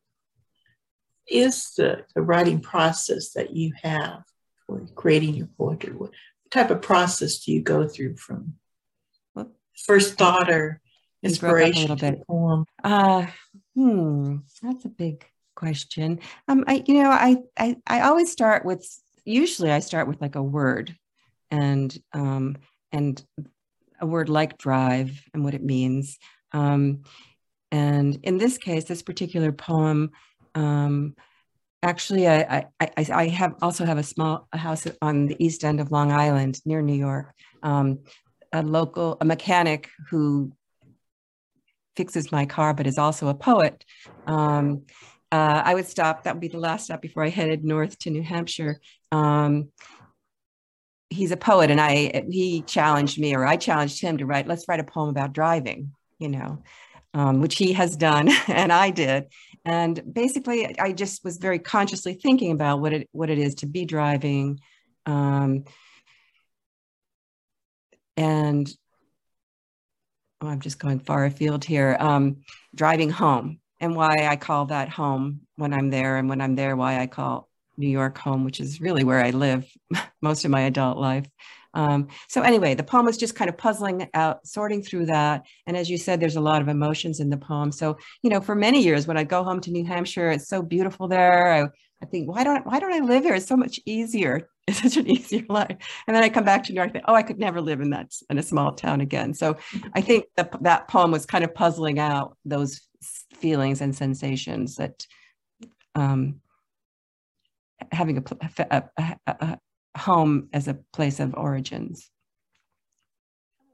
is 1.28 1.72
the, 1.76 2.04
the 2.14 2.22
writing 2.22 2.60
process 2.60 3.30
that 3.30 3.54
you 3.54 3.72
have 3.82 4.22
for 4.66 4.86
creating 4.94 5.34
your 5.34 5.48
poetry? 5.58 5.92
What 5.92 6.10
type 6.50 6.70
of 6.70 6.82
process 6.82 7.38
do 7.40 7.52
you 7.52 7.62
go 7.62 7.86
through 7.88 8.16
from 8.16 8.54
first 9.84 10.16
thought 10.16 10.50
or 10.50 10.80
inspiration 11.22 11.96
to 11.96 12.16
poem? 12.26 12.64
Uh, 12.82 13.26
hmm, 13.74 14.36
that's 14.62 14.84
a 14.84 14.88
big 14.88 15.24
question. 15.54 16.20
Um, 16.48 16.64
I, 16.66 16.82
you 16.86 17.02
know, 17.02 17.10
I, 17.10 17.36
I, 17.58 17.76
I 17.86 18.00
always 18.02 18.30
start 18.30 18.64
with, 18.64 18.86
usually 19.24 19.70
I 19.70 19.80
start 19.80 20.08
with 20.08 20.20
like 20.20 20.34
a 20.34 20.42
word 20.42 20.96
and, 21.50 21.96
um, 22.12 22.56
and 22.92 23.22
a 24.00 24.06
word 24.06 24.28
like 24.28 24.58
drive 24.58 25.20
and 25.34 25.44
what 25.44 25.54
it 25.54 25.62
means. 25.62 26.18
Um, 26.52 27.02
and 27.72 28.18
in 28.22 28.38
this 28.38 28.58
case, 28.58 28.84
this 28.84 29.02
particular 29.02 29.52
poem, 29.52 30.12
um, 30.56 31.14
actually, 31.82 32.26
I, 32.26 32.66
I, 32.80 32.90
I, 32.96 33.28
have 33.28 33.54
also 33.62 33.84
have 33.84 33.98
a 33.98 34.02
small 34.02 34.48
house 34.52 34.86
on 35.02 35.26
the 35.26 35.36
east 35.38 35.64
end 35.64 35.80
of 35.80 35.92
Long 35.92 36.10
Island 36.10 36.60
near 36.64 36.82
New 36.82 36.94
York. 36.94 37.32
Um, 37.62 38.00
a 38.52 38.62
local, 38.62 39.18
a 39.20 39.24
mechanic 39.24 39.90
who 40.10 40.52
fixes 41.94 42.32
my 42.32 42.46
car, 42.46 42.72
but 42.74 42.86
is 42.86 42.98
also 42.98 43.28
a 43.28 43.34
poet. 43.34 43.84
Um, 44.26 44.84
uh, 45.30 45.62
I 45.64 45.74
would 45.74 45.86
stop. 45.86 46.22
That 46.22 46.34
would 46.34 46.40
be 46.40 46.48
the 46.48 46.58
last 46.58 46.86
stop 46.86 47.02
before 47.02 47.22
I 47.22 47.28
headed 47.28 47.64
north 47.64 47.98
to 48.00 48.10
New 48.10 48.22
Hampshire. 48.22 48.80
Um, 49.12 49.70
he's 51.10 51.32
a 51.32 51.36
poet, 51.36 51.70
and 51.70 51.80
I 51.80 52.24
he 52.30 52.62
challenged 52.62 53.18
me, 53.18 53.34
or 53.34 53.44
I 53.44 53.56
challenged 53.56 54.00
him 54.00 54.18
to 54.18 54.26
write. 54.26 54.46
Let's 54.46 54.64
write 54.68 54.80
a 54.80 54.84
poem 54.84 55.10
about 55.10 55.34
driving. 55.34 55.92
You 56.18 56.28
know, 56.28 56.62
um, 57.12 57.40
which 57.40 57.56
he 57.56 57.72
has 57.72 57.96
done, 57.96 58.30
and 58.46 58.72
I 58.72 58.90
did. 58.90 59.26
And 59.66 60.00
basically, 60.14 60.78
I 60.78 60.92
just 60.92 61.24
was 61.24 61.38
very 61.38 61.58
consciously 61.58 62.14
thinking 62.14 62.52
about 62.52 62.80
what 62.80 62.92
it 62.92 63.08
what 63.10 63.30
it 63.30 63.38
is 63.38 63.56
to 63.56 63.66
be 63.66 63.84
driving, 63.84 64.60
um, 65.06 65.64
and 68.16 68.70
oh, 70.40 70.46
I'm 70.46 70.60
just 70.60 70.78
going 70.78 71.00
far 71.00 71.24
afield 71.24 71.64
here. 71.64 71.96
Um, 71.98 72.42
driving 72.76 73.10
home 73.10 73.58
and 73.80 73.96
why 73.96 74.28
I 74.28 74.36
call 74.36 74.66
that 74.66 74.88
home 74.88 75.40
when 75.56 75.74
I'm 75.74 75.90
there, 75.90 76.16
and 76.16 76.28
when 76.28 76.40
I'm 76.40 76.54
there, 76.54 76.76
why 76.76 77.00
I 77.00 77.08
call 77.08 77.45
New 77.76 77.88
York 77.88 78.18
home, 78.18 78.44
which 78.44 78.60
is 78.60 78.80
really 78.80 79.04
where 79.04 79.22
I 79.22 79.30
live 79.30 79.66
most 80.22 80.44
of 80.44 80.50
my 80.50 80.62
adult 80.62 80.98
life. 80.98 81.26
Um, 81.76 82.08
so 82.28 82.40
anyway, 82.40 82.74
the 82.74 82.82
poem 82.82 83.04
was 83.04 83.18
just 83.18 83.36
kind 83.36 83.50
of 83.50 83.58
puzzling 83.58 84.08
out, 84.14 84.46
sorting 84.46 84.82
through 84.82 85.06
that. 85.06 85.44
And 85.66 85.76
as 85.76 85.90
you 85.90 85.98
said, 85.98 86.18
there's 86.18 86.36
a 86.36 86.40
lot 86.40 86.62
of 86.62 86.68
emotions 86.68 87.20
in 87.20 87.28
the 87.28 87.36
poem. 87.36 87.70
So, 87.70 87.98
you 88.22 88.30
know, 88.30 88.40
for 88.40 88.54
many 88.54 88.82
years 88.82 89.06
when 89.06 89.18
I 89.18 89.24
go 89.24 89.44
home 89.44 89.60
to 89.60 89.70
New 89.70 89.84
Hampshire, 89.84 90.30
it's 90.30 90.48
so 90.48 90.62
beautiful 90.62 91.06
there. 91.06 91.52
I, 91.52 91.62
I 92.02 92.06
think, 92.06 92.30
why 92.30 92.44
don't, 92.44 92.66
why 92.66 92.80
don't 92.80 92.94
I 92.94 93.00
live 93.00 93.24
here? 93.24 93.34
It's 93.34 93.46
so 93.46 93.56
much 93.56 93.78
easier. 93.84 94.48
It's 94.68 94.82
such 94.82 94.96
an 94.96 95.08
easier 95.08 95.44
life. 95.48 95.76
And 96.08 96.16
then 96.16 96.24
I 96.24 96.28
come 96.28 96.42
back 96.42 96.64
to 96.64 96.72
New 96.72 96.78
York, 96.78 96.88
I 96.88 96.92
think, 96.94 97.04
oh, 97.06 97.14
I 97.14 97.22
could 97.22 97.38
never 97.38 97.60
live 97.60 97.80
in 97.80 97.90
that, 97.90 98.12
in 98.28 98.36
a 98.36 98.42
small 98.42 98.72
town 98.72 99.00
again. 99.00 99.32
So 99.32 99.58
I 99.92 100.00
think 100.00 100.24
that 100.34 100.60
that 100.64 100.88
poem 100.88 101.12
was 101.12 101.24
kind 101.24 101.44
of 101.44 101.54
puzzling 101.54 102.00
out 102.00 102.36
those 102.44 102.80
feelings 103.34 103.80
and 103.80 103.94
sensations 103.94 104.74
that 104.74 105.06
um, 105.94 106.40
having 107.92 108.18
a, 108.18 108.22
a, 108.70 108.82
a, 108.98 109.14
a, 109.26 109.58
home 109.96 110.48
as 110.52 110.68
a 110.68 110.78
place 110.92 111.20
of 111.20 111.34
origins. 111.34 112.10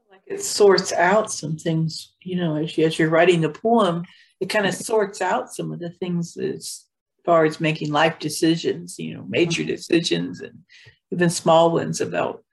Like 0.09 0.21
it 0.25 0.41
sorts 0.41 0.93
out 0.93 1.31
some 1.31 1.57
things, 1.57 2.13
you 2.21 2.37
know, 2.37 2.55
as, 2.55 2.77
you, 2.77 2.85
as 2.85 2.97
you're 2.97 3.09
writing 3.09 3.41
the 3.41 3.49
poem, 3.49 4.03
it 4.39 4.47
kind 4.47 4.65
of 4.65 4.73
sorts 4.73 5.21
out 5.21 5.53
some 5.53 5.71
of 5.71 5.79
the 5.79 5.89
things 5.89 6.37
as 6.37 6.85
far 7.25 7.45
as 7.45 7.59
making 7.59 7.91
life 7.91 8.19
decisions, 8.19 8.99
you 8.99 9.15
know, 9.15 9.25
major 9.27 9.61
mm-hmm. 9.61 9.71
decisions 9.71 10.41
and 10.41 10.59
even 11.11 11.29
small 11.29 11.71
ones 11.71 12.01
about 12.01 12.43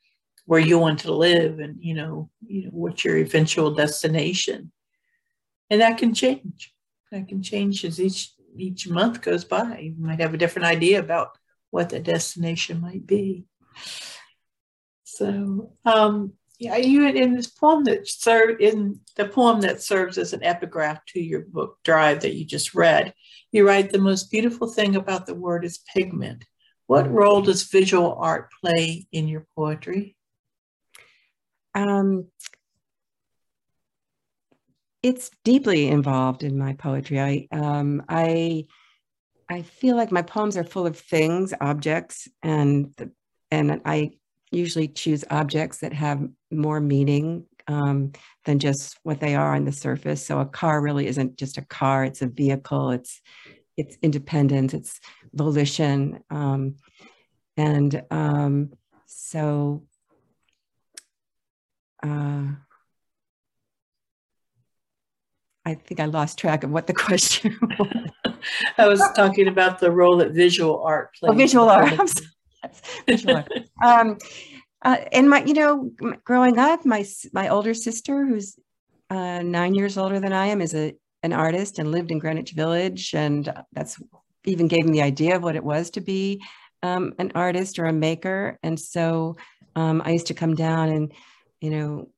where 0.47 0.61
you 0.61 0.79
want 0.79 0.99
to 1.01 1.13
live 1.13 1.59
and, 1.61 1.77
you 1.81 1.95
know, 1.95 2.31
you 2.47 2.65
know, 2.65 2.71
what's 2.73 3.05
your 3.05 3.17
eventual 3.19 3.75
destination. 3.75 4.73
And 5.71 5.81
that 5.81 5.99
can 5.99 6.13
change. 6.15 6.75
That 7.13 7.29
can 7.29 7.43
change 7.43 7.85
as 7.85 8.01
each 8.01 8.33
each 8.57 8.89
month 8.89 9.23
goes 9.23 9.45
by. 9.45 9.79
You 9.79 9.95
might 9.99 10.21
have 10.21 10.35
a 10.35 10.39
different 10.39 10.67
idea 10.67 10.99
about 10.99 11.39
what 11.71 11.89
the 11.91 12.01
destination 12.01 12.81
might 12.81 13.07
be. 13.07 13.45
So, 15.05 15.73
um, 15.85 16.33
yeah, 16.59 16.77
you 16.77 17.07
in 17.09 17.35
this 17.35 17.49
poem 17.49 17.85
that 17.85 18.07
served 18.07 18.61
in 18.61 19.01
the 19.17 19.27
poem 19.27 19.63
that 19.63 19.83
serves 19.83 20.19
as 20.19 20.33
an 20.33 20.45
epigraph 20.45 21.05
to 21.07 21.21
your 21.21 21.41
book 21.41 21.79
Drive 21.85 22.21
that 22.21 22.35
you 22.35 22.45
just 22.45 22.75
read, 22.75 23.15
you 23.51 23.67
write 23.67 23.91
the 23.91 23.99
most 23.99 24.31
beautiful 24.31 24.69
thing 24.69 24.95
about 24.95 25.27
the 25.27 25.35
word 25.35 25.65
is 25.65 25.79
pigment. 25.95 26.45
What 26.87 27.11
role 27.11 27.41
does 27.41 27.63
visual 27.63 28.15
art 28.15 28.51
play 28.61 29.07
in 29.11 29.29
your 29.29 29.47
poetry? 29.57 30.17
Um, 31.75 32.27
it's 35.03 35.31
deeply 35.45 35.89
involved 35.89 36.43
in 36.43 36.59
my 36.59 36.75
poetry. 36.75 37.21
I 37.21 37.49
um, 37.53 38.03
I 38.09 38.67
I 39.51 39.63
feel 39.63 39.97
like 39.97 40.13
my 40.13 40.23
poems 40.23 40.57
are 40.57 40.65
full 40.65 40.87
of 40.87 40.97
things, 40.97 41.53
objects, 41.61 42.29
and 42.43 42.95
and 43.51 43.81
I 43.85 44.13
usually 44.53 44.87
choose 44.87 45.25
objects 45.29 45.79
that 45.79 45.93
have 45.93 46.25
more 46.53 46.81
meaning 46.81 47.47
um, 47.67 48.13
than 48.45 48.61
just 48.61 48.99
what 49.03 49.19
they 49.19 49.35
are 49.35 49.57
on 49.57 49.65
the 49.65 49.73
surface. 49.73 50.25
So 50.25 50.39
a 50.39 50.47
car 50.47 50.81
really 50.81 51.09
isn't 51.09 51.37
just 51.37 51.59
a 51.59 51.63
car; 51.63 52.05
it's 52.05 52.23
a 52.23 52.29
vehicle. 52.29 52.91
It's 52.91 53.21
it's 53.77 53.99
independence. 54.03 54.73
It's 54.73 55.01
volition, 55.35 56.23
um, 56.31 56.77
and 57.57 58.03
um, 58.11 58.73
so. 59.07 59.83
Uh, 62.03 62.53
I 65.71 65.75
think 65.75 66.01
I 66.01 66.07
lost 66.07 66.39
track 66.39 66.65
of 66.65 66.71
what 66.71 66.87
the 66.87 66.95
question 67.07 67.57
was. 67.79 68.11
I 68.79 68.89
was 68.89 69.03
talking 69.15 69.49
about 69.49 69.79
the 69.79 69.91
role 69.91 70.17
that 70.19 70.33
visual 70.33 70.83
art 70.83 71.15
plays. 71.15 71.31
Oh, 71.33 71.35
visual 71.35 71.69
art. 71.69 72.11
visual 73.07 73.37
art. 73.37 73.53
Um, 73.85 74.19
uh, 74.83 74.97
and 75.13 75.29
my, 75.29 75.45
you 75.45 75.55
know, 75.55 75.91
growing 76.25 76.59
up, 76.59 76.85
my 76.85 77.05
my 77.33 77.49
older 77.49 77.75
sister, 77.75 78.27
who's 78.27 78.59
uh, 79.11 79.43
nine 79.43 79.75
years 79.75 79.99
older 79.99 80.21
than 80.21 80.33
I 80.33 80.47
am, 80.47 80.61
is 80.61 80.75
a 80.75 80.95
an 81.23 81.33
artist 81.33 81.79
and 81.79 81.93
lived 81.93 82.11
in 82.11 82.19
Greenwich 82.19 82.53
Village, 82.53 83.15
and 83.15 83.53
that's 83.73 84.01
even 84.45 84.69
gave 84.69 84.87
me 84.87 84.93
the 84.93 85.03
idea 85.03 85.37
of 85.37 85.43
what 85.43 85.57
it 85.57 85.65
was 85.65 85.91
to 85.91 86.01
be 86.01 86.43
um, 86.83 87.15
an 87.19 87.31
artist 87.35 87.79
or 87.79 87.85
a 87.87 87.93
maker. 87.93 88.59
And 88.63 88.81
so 88.81 89.37
um, 89.77 90.01
I 90.05 90.13
used 90.13 90.29
to 90.29 90.35
come 90.35 90.55
down 90.55 90.89
and 90.89 91.13
you 91.61 91.71
know, 91.71 92.09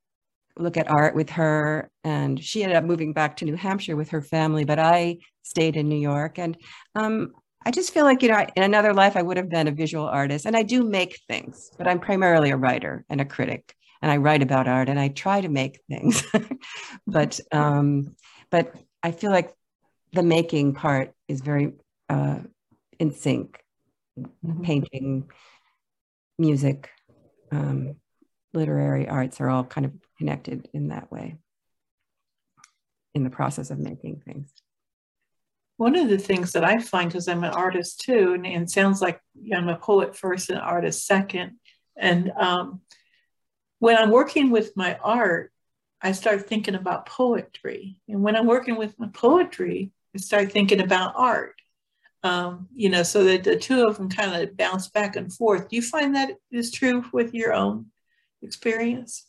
look 0.58 0.76
at 0.76 0.90
art 0.90 1.14
with 1.14 1.30
her. 1.30 1.90
And 2.04 2.42
she 2.42 2.62
ended 2.62 2.76
up 2.76 2.84
moving 2.84 3.12
back 3.12 3.36
to 3.36 3.44
New 3.44 3.56
Hampshire 3.56 3.96
with 3.96 4.10
her 4.10 4.22
family, 4.22 4.64
but 4.64 4.78
I 4.78 5.18
stayed 5.42 5.76
in 5.76 5.88
New 5.88 5.98
York. 5.98 6.38
And 6.38 6.56
um, 6.94 7.32
I 7.64 7.70
just 7.70 7.92
feel 7.92 8.04
like, 8.04 8.22
you 8.22 8.28
know, 8.28 8.46
in 8.56 8.62
another 8.62 8.92
life, 8.92 9.16
I 9.16 9.22
would 9.22 9.36
have 9.36 9.48
been 9.48 9.68
a 9.68 9.72
visual 9.72 10.06
artist. 10.06 10.46
And 10.46 10.56
I 10.56 10.62
do 10.62 10.84
make 10.84 11.20
things, 11.28 11.70
but 11.78 11.86
I'm 11.86 12.00
primarily 12.00 12.50
a 12.50 12.56
writer 12.56 13.04
and 13.08 13.20
a 13.20 13.24
critic. 13.24 13.74
And 14.00 14.10
I 14.10 14.16
write 14.16 14.42
about 14.42 14.66
art 14.66 14.88
and 14.88 14.98
I 14.98 15.08
try 15.08 15.40
to 15.40 15.48
make 15.48 15.80
things. 15.88 16.24
but 17.06 17.38
um, 17.52 18.16
but 18.50 18.74
I 19.02 19.12
feel 19.12 19.30
like 19.30 19.54
the 20.12 20.24
making 20.24 20.74
part 20.74 21.12
is 21.28 21.40
very 21.40 21.72
uh, 22.08 22.40
in 22.98 23.12
sync. 23.12 23.58
Mm-hmm. 24.18 24.62
Painting, 24.62 25.30
music, 26.38 26.90
um, 27.50 27.96
literary 28.52 29.08
arts 29.08 29.40
are 29.40 29.48
all 29.48 29.64
kind 29.64 29.86
of 29.86 29.92
connected 30.22 30.68
in 30.72 30.88
that 30.88 31.10
way 31.10 31.36
in 33.12 33.24
the 33.24 33.30
process 33.30 33.72
of 33.72 33.78
making 33.80 34.22
things. 34.24 34.52
One 35.78 35.96
of 35.96 36.08
the 36.08 36.16
things 36.16 36.52
that 36.52 36.62
I 36.62 36.78
find, 36.78 37.08
because 37.08 37.26
I'm 37.26 37.42
an 37.42 37.52
artist 37.52 38.02
too, 38.02 38.34
and, 38.34 38.46
and 38.46 38.70
sounds 38.70 39.02
like 39.02 39.20
I'm 39.52 39.68
a 39.68 39.74
poet 39.74 40.16
first 40.16 40.48
and 40.48 40.60
artist 40.60 41.04
second. 41.04 41.56
And 41.96 42.30
um, 42.36 42.82
when 43.80 43.96
I'm 43.96 44.12
working 44.12 44.52
with 44.52 44.76
my 44.76 44.96
art, 45.02 45.50
I 46.00 46.12
start 46.12 46.48
thinking 46.48 46.76
about 46.76 47.06
poetry. 47.06 48.00
And 48.08 48.22
when 48.22 48.36
I'm 48.36 48.46
working 48.46 48.76
with 48.76 48.96
my 49.00 49.08
poetry, 49.08 49.90
I 50.14 50.18
start 50.18 50.52
thinking 50.52 50.80
about 50.80 51.14
art. 51.16 51.56
Um, 52.22 52.68
you 52.72 52.90
know, 52.90 53.02
so 53.02 53.24
that 53.24 53.42
the 53.42 53.56
two 53.56 53.84
of 53.88 53.96
them 53.96 54.08
kind 54.08 54.40
of 54.40 54.56
bounce 54.56 54.88
back 54.88 55.16
and 55.16 55.32
forth. 55.32 55.68
Do 55.68 55.74
you 55.74 55.82
find 55.82 56.14
that 56.14 56.30
is 56.52 56.70
true 56.70 57.04
with 57.12 57.34
your 57.34 57.52
own 57.52 57.86
experience? 58.40 59.26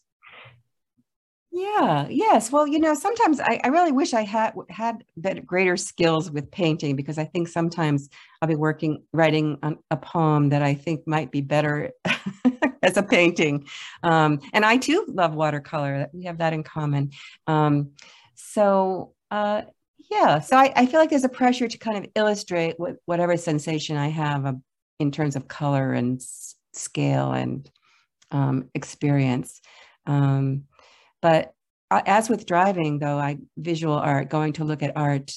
Yeah, 1.55 2.07
yes. 2.09 2.51
Well, 2.51 2.67
you 2.67 2.79
know, 2.79 2.95
sometimes 2.95 3.39
I, 3.39 3.61
I 3.63 3.67
really 3.67 3.91
wish 3.91 4.15
I 4.15 4.23
had 4.23 4.55
had 4.69 5.03
that 5.17 5.45
greater 5.45 5.77
skills 5.77 6.31
with 6.31 6.49
painting 6.49 6.95
because 6.95 7.19
I 7.19 7.25
think 7.25 7.47
sometimes 7.47 8.09
I'll 8.41 8.47
be 8.49 8.55
working, 8.55 9.03
writing 9.13 9.59
a 9.91 9.97
poem 9.97 10.49
that 10.49 10.63
I 10.63 10.73
think 10.73 11.05
might 11.05 11.29
be 11.29 11.41
better 11.41 11.91
as 12.81 12.97
a 12.97 13.03
painting. 13.03 13.67
Um, 14.01 14.39
and 14.51 14.65
I 14.65 14.77
too 14.77 15.05
love 15.07 15.35
watercolor. 15.35 16.07
We 16.11 16.23
have 16.23 16.39
that 16.39 16.53
in 16.53 16.63
common. 16.63 17.11
Um, 17.45 17.91
so, 18.33 19.13
uh, 19.29 19.61
yeah, 20.09 20.39
so 20.39 20.57
I, 20.57 20.73
I, 20.75 20.85
feel 20.87 20.99
like 20.99 21.11
there's 21.11 21.23
a 21.23 21.29
pressure 21.29 21.67
to 21.67 21.77
kind 21.77 22.03
of 22.03 22.11
illustrate 22.15 22.79
what, 22.79 22.95
whatever 23.05 23.37
sensation 23.37 23.95
I 23.95 24.07
have 24.07 24.55
in 24.99 25.11
terms 25.11 25.35
of 25.35 25.47
color 25.47 25.93
and 25.93 26.19
s- 26.19 26.55
scale 26.73 27.31
and 27.31 27.69
um, 28.31 28.69
experience. 28.73 29.61
Um, 30.07 30.63
but 31.23 31.53
as 31.89 32.29
with 32.29 32.45
driving, 32.45 32.99
though, 32.99 33.17
I 33.17 33.37
visual 33.57 33.95
art, 33.95 34.29
going 34.29 34.53
to 34.53 34.65
look 34.65 34.83
at 34.83 34.97
art 34.97 35.31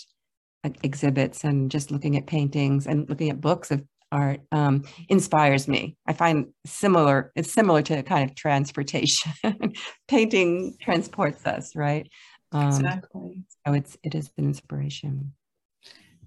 exhibits 0.82 1.44
and 1.44 1.70
just 1.70 1.92
looking 1.92 2.16
at 2.16 2.26
paintings 2.26 2.88
and 2.88 3.08
looking 3.08 3.30
at 3.30 3.40
books 3.40 3.70
of 3.70 3.84
art 4.10 4.40
um, 4.50 4.82
inspires 5.08 5.68
me. 5.68 5.96
I 6.04 6.12
find 6.12 6.48
similar, 6.64 7.30
it's 7.36 7.52
similar 7.52 7.82
to 7.82 8.02
kind 8.02 8.28
of 8.28 8.34
transportation. 8.34 9.32
Painting 10.08 10.76
transports 10.80 11.46
us, 11.46 11.76
right? 11.76 12.10
Um, 12.50 12.66
exactly. 12.66 13.44
So 13.64 13.72
it's 13.74 13.96
it 14.02 14.16
is 14.16 14.30
an 14.36 14.46
inspiration. 14.46 15.34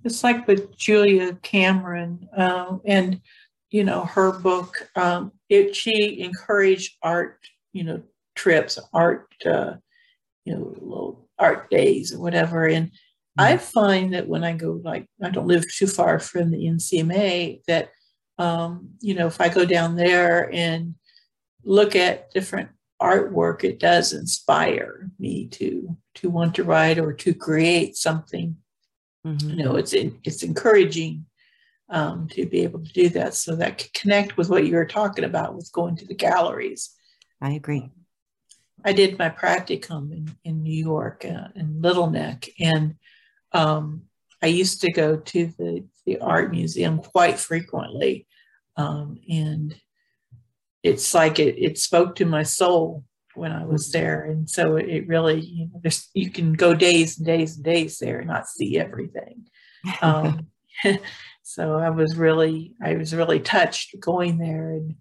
It's 0.05 0.23
like 0.23 0.47
with 0.47 0.77
Julia 0.77 1.33
Cameron 1.41 2.29
um, 2.37 2.81
and 2.85 3.19
you 3.71 3.83
know 3.83 4.05
her 4.05 4.31
book. 4.31 4.89
Um, 4.95 5.33
it 5.49 5.75
she 5.75 6.21
encouraged 6.21 6.97
art, 7.01 7.39
you 7.73 7.83
know, 7.83 8.03
trips, 8.39 8.79
art, 8.93 9.27
uh, 9.45 9.73
you 10.45 10.55
know, 10.55 10.73
little 10.79 11.27
art 11.37 11.69
days 11.69 12.13
or 12.13 12.21
whatever. 12.21 12.67
And 12.67 12.87
mm-hmm. 12.87 13.41
I 13.41 13.57
find 13.57 14.13
that 14.13 14.27
when 14.27 14.45
I 14.45 14.53
go, 14.53 14.79
like, 14.81 15.07
I 15.21 15.29
don't 15.29 15.47
live 15.47 15.65
too 15.69 15.87
far 15.87 16.19
from 16.19 16.51
the 16.51 16.65
NCMA, 16.65 17.63
that, 17.67 17.89
um, 18.37 18.91
you 19.01 19.13
know, 19.13 19.27
if 19.27 19.41
I 19.41 19.49
go 19.49 19.65
down 19.65 19.97
there 19.97 20.49
and 20.53 20.95
look 21.65 21.97
at 21.97 22.31
different 22.31 22.69
artwork, 23.01 23.65
it 23.65 23.79
does 23.79 24.13
inspire 24.13 25.09
me 25.19 25.47
to 25.47 25.97
to 26.15 26.29
want 26.29 26.55
to 26.55 26.63
write 26.63 26.97
or 26.97 27.13
to 27.13 27.33
create 27.33 27.97
something. 27.97 28.55
Mm-hmm. 29.27 29.49
You 29.49 29.63
know, 29.65 29.75
it's 29.75 29.93
it's 29.93 30.43
encouraging 30.43 31.25
um, 31.89 32.27
to 32.29 32.45
be 32.45 32.61
able 32.61 32.83
to 32.85 32.93
do 32.93 33.09
that. 33.09 33.33
So 33.33 33.57
that 33.57 33.77
can 33.79 33.89
connect 33.93 34.37
with 34.37 34.49
what 34.49 34.65
you 34.65 34.75
were 34.75 34.85
talking 34.85 35.25
about 35.25 35.55
with 35.55 35.71
going 35.73 35.97
to 35.97 36.05
the 36.05 36.15
galleries. 36.15 36.95
I 37.41 37.51
agree. 37.51 37.89
I 38.85 38.93
did 38.93 39.17
my 39.17 39.29
practicum 39.29 40.11
in, 40.11 40.35
in 40.43 40.63
New 40.63 40.77
York 40.77 41.25
uh, 41.25 41.49
in 41.55 41.81
Little 41.81 42.09
Neck, 42.09 42.47
and 42.59 42.95
um, 43.51 44.03
I 44.41 44.47
used 44.47 44.81
to 44.81 44.91
go 44.91 45.17
to 45.17 45.47
the, 45.57 45.85
the 46.05 46.19
art 46.19 46.51
museum 46.51 46.99
quite 46.99 47.39
frequently. 47.39 48.27
Um, 48.77 49.19
and 49.29 49.75
it's 50.81 51.13
like 51.13 51.39
it, 51.39 51.55
it 51.57 51.77
spoke 51.77 52.15
to 52.15 52.25
my 52.25 52.43
soul 52.43 53.03
when 53.35 53.51
I 53.51 53.65
was 53.65 53.91
there. 53.91 54.23
And 54.23 54.49
so 54.49 54.77
it 54.77 55.07
really, 55.07 55.41
you 55.41 55.65
know, 55.65 55.79
there's, 55.81 56.09
you 56.13 56.29
can 56.29 56.53
go 56.53 56.73
days 56.73 57.17
and 57.17 57.25
days 57.25 57.55
and 57.55 57.65
days 57.65 57.97
there 57.99 58.19
and 58.19 58.27
not 58.27 58.47
see 58.47 58.79
everything. 58.79 59.47
Um, 60.01 60.47
so 61.43 61.77
I 61.77 61.89
was 61.89 62.15
really, 62.15 62.73
I 62.81 62.95
was 62.95 63.13
really 63.13 63.39
touched 63.39 63.99
going 63.99 64.37
there. 64.37 64.69
And 64.69 64.95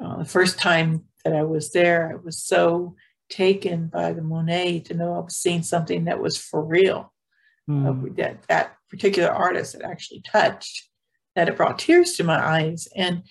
uh, 0.00 0.18
the 0.18 0.24
first 0.24 0.58
time 0.58 1.04
that 1.24 1.34
I 1.34 1.42
was 1.42 1.72
there, 1.72 2.10
I 2.12 2.24
was 2.24 2.38
so 2.38 2.94
taken 3.28 3.88
by 3.88 4.12
the 4.12 4.22
Monet 4.22 4.80
to 4.80 4.94
know 4.94 5.14
I 5.14 5.20
was 5.20 5.36
seeing 5.36 5.62
something 5.62 6.04
that 6.04 6.20
was 6.20 6.36
for 6.36 6.62
real. 6.62 7.12
Mm. 7.68 7.86
Uh, 7.86 8.14
that 8.16 8.42
that 8.48 8.76
particular 8.88 9.30
artist 9.30 9.74
had 9.74 9.82
actually 9.82 10.22
touched, 10.22 10.88
that 11.34 11.48
it 11.48 11.56
brought 11.56 11.78
tears 11.78 12.14
to 12.14 12.24
my 12.24 12.38
eyes. 12.38 12.88
And 12.96 13.24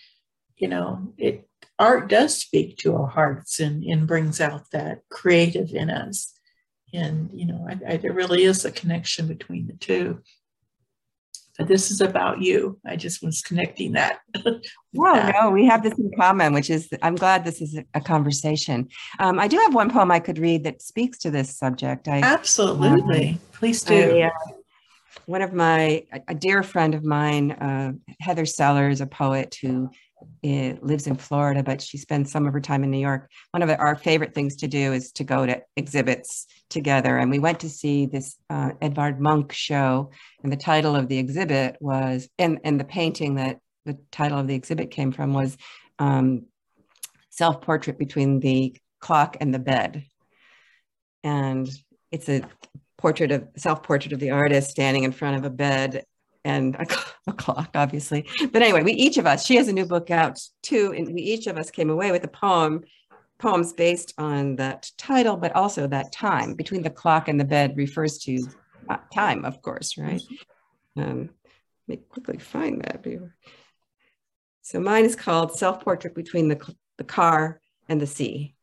you 0.57 0.67
know, 0.67 1.13
it 1.17 1.47
art 1.79 2.10
does 2.10 2.38
speak 2.38 2.77
to 2.77 2.95
our 2.95 3.07
hearts 3.07 3.60
and, 3.60 3.83
and 3.83 4.07
brings 4.07 4.39
out 4.39 4.69
that 4.71 5.01
creative 5.10 5.73
in 5.73 5.89
us. 5.89 6.33
And 6.93 7.29
you 7.33 7.47
know, 7.47 7.67
I, 7.67 7.93
I, 7.93 7.97
there 7.97 8.13
really 8.13 8.43
is 8.43 8.63
a 8.65 8.71
connection 8.71 9.27
between 9.27 9.67
the 9.67 9.73
two 9.73 10.21
this 11.60 11.89
is 11.89 12.02
about 12.02 12.41
you. 12.41 12.80
I 12.86 12.96
just 12.96 13.24
was 13.24 13.41
connecting 13.41 13.93
that. 13.93 14.20
no, 14.46 14.62
that. 15.13 15.36
no, 15.39 15.50
we 15.50 15.65
have 15.65 15.82
this 15.82 15.98
in 15.98 16.12
common, 16.17 16.54
which 16.54 16.70
is 16.70 16.89
I'm 17.02 17.15
glad 17.15 17.43
this 17.43 17.62
is 17.62 17.80
a 17.93 18.02
conversation. 18.02 18.89
Um, 19.20 19.39
I 19.39 19.48
do 19.48 19.58
have 19.58 19.74
one 19.74 19.89
poem 19.89 20.12
I 20.12 20.20
could 20.20 20.38
read 20.38 20.63
that 20.65 20.82
speaks 20.82 21.17
to 21.20 21.32
this 21.32 21.58
subject. 21.58 22.08
I, 22.08 22.20
Absolutely. 22.20 23.30
Um, 23.30 23.39
Please 23.54 23.82
do. 23.84 24.20
I, 24.20 24.28
uh, 24.28 24.30
one 25.26 25.41
of 25.41 25.52
my, 25.52 26.06
a 26.28 26.36
dear 26.36 26.63
friend 26.63 26.96
of 26.96 27.04
mine, 27.04 27.52
uh, 27.52 27.91
Heather 28.22 28.46
Sellers, 28.46 29.02
a 29.02 29.08
poet 29.08 29.58
who 29.62 29.89
it 30.41 30.84
lives 30.84 31.08
in 31.08 31.15
Florida, 31.15 31.63
but 31.63 31.82
she 31.82 31.97
spends 31.97 32.32
some 32.32 32.47
of 32.47 32.53
her 32.53 32.62
time 32.62 32.84
in 32.84 32.91
New 32.91 32.99
York. 32.99 33.30
One 33.51 33.62
of 33.62 33.69
our 33.69 33.95
favorite 33.95 34.34
things 34.34 34.56
to 34.58 34.67
do 34.67 34.93
is 34.93 35.12
to 35.13 35.23
go 35.23 35.45
to 35.45 35.62
exhibits 35.75 36.47
together. 36.69 37.17
And 37.17 37.30
we 37.32 37.39
went 37.39 37.60
to 37.62 37.69
see 37.69 38.06
this 38.06 38.36
uh, 38.49 38.71
Edvard 38.82 39.19
Munch 39.19 39.53
show, 39.53 40.12
and 40.43 40.51
the 40.51 40.58
title 40.58 40.95
of 40.95 41.08
the 41.08 41.17
exhibit 41.17 41.77
was, 41.80 42.30
and, 42.38 42.60
and 42.63 42.80
the 42.80 42.86
painting 42.86 43.36
that 43.36 43.60
the 43.86 43.97
title 44.12 44.39
of 44.39 44.47
the 44.47 44.56
exhibit 44.56 44.91
came 44.91 45.12
from 45.12 45.34
was 45.34 45.58
um, 45.99 46.45
Self 47.30 47.62
Portrait 47.62 47.97
Between 47.97 48.39
the 48.39 48.75
Clock 48.99 49.38
and 49.39 49.53
the 49.53 49.60
Bed. 49.60 50.06
And 51.23 51.69
it's 52.12 52.30
a 52.30 52.41
portrait 52.97 53.32
of 53.32 53.47
self 53.58 53.84
portrait 53.84 54.13
of 54.13 54.19
the 54.19 54.32
artist 54.32 54.71
standing 54.71 55.03
in 55.03 55.12
front 55.12 55.38
of 55.38 55.45
a 55.45 55.49
bed 55.49 56.03
and 56.47 56.75
a, 56.75 56.88
a, 57.27 57.33
clock, 57.33 57.71
obviously. 57.75 58.25
But 58.51 58.62
anyway, 58.62 58.81
we 58.81 58.93
each 58.93 59.17
of 59.17 59.27
us, 59.27 59.45
she 59.45 59.57
has 59.57 59.67
a 59.67 59.73
new 59.73 59.86
book 59.86 60.10
out 60.10 60.39
too, 60.63 60.93
and 60.95 61.13
we 61.13 61.21
each 61.21 61.45
of 61.47 61.57
us 61.57 61.69
came 61.69 61.89
away 61.89 62.12
with 62.12 62.23
a 62.23 62.29
poem, 62.29 62.83
poems 63.38 63.73
based 63.73 64.13
on 64.17 64.55
that 64.55 64.89
title, 64.97 65.36
but 65.36 65.55
also 65.55 65.88
that 65.88 66.12
time 66.12 66.53
between 66.53 66.81
the 66.81 66.89
clock 66.89 67.27
and 67.27 67.39
the 67.39 67.45
bed 67.45 67.75
refers 67.75 68.17
to 68.19 68.47
uh, 68.89 68.97
time, 69.13 69.43
of 69.43 69.62
course, 69.62 69.97
right? 69.97 70.21
Um, 70.95 71.29
let 71.88 71.99
me 71.99 72.03
quickly 72.10 72.38
find 72.38 72.81
that. 72.81 73.05
So 74.62 74.79
mine 74.79 75.05
is 75.05 75.15
called 75.15 75.57
Self 75.57 75.81
Portrait 75.81 76.15
Between 76.15 76.47
the, 76.47 76.75
the 76.97 77.03
Car 77.03 77.60
and 77.89 77.99
the 77.99 78.07
Sea. 78.07 78.55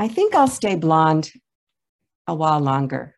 I 0.00 0.08
think 0.08 0.34
I'll 0.34 0.48
stay 0.48 0.76
blonde 0.76 1.30
a 2.26 2.34
while 2.34 2.60
longer. 2.60 3.16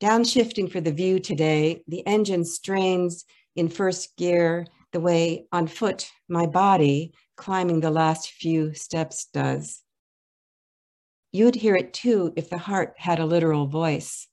Downshifting 0.00 0.70
for 0.70 0.80
the 0.80 0.92
view 0.92 1.18
today, 1.18 1.82
the 1.88 2.06
engine 2.06 2.44
strains 2.44 3.24
in 3.56 3.68
first 3.68 4.16
gear 4.16 4.68
the 4.92 5.00
way 5.00 5.46
on 5.50 5.66
foot 5.66 6.12
my 6.28 6.46
body 6.46 7.12
climbing 7.36 7.80
the 7.80 7.90
last 7.90 8.30
few 8.30 8.72
steps 8.72 9.26
does. 9.34 9.82
You'd 11.32 11.56
hear 11.56 11.74
it 11.74 11.92
too 11.92 12.32
if 12.36 12.48
the 12.48 12.58
heart 12.58 12.94
had 12.96 13.18
a 13.18 13.26
literal 13.26 13.66
voice, 13.66 14.28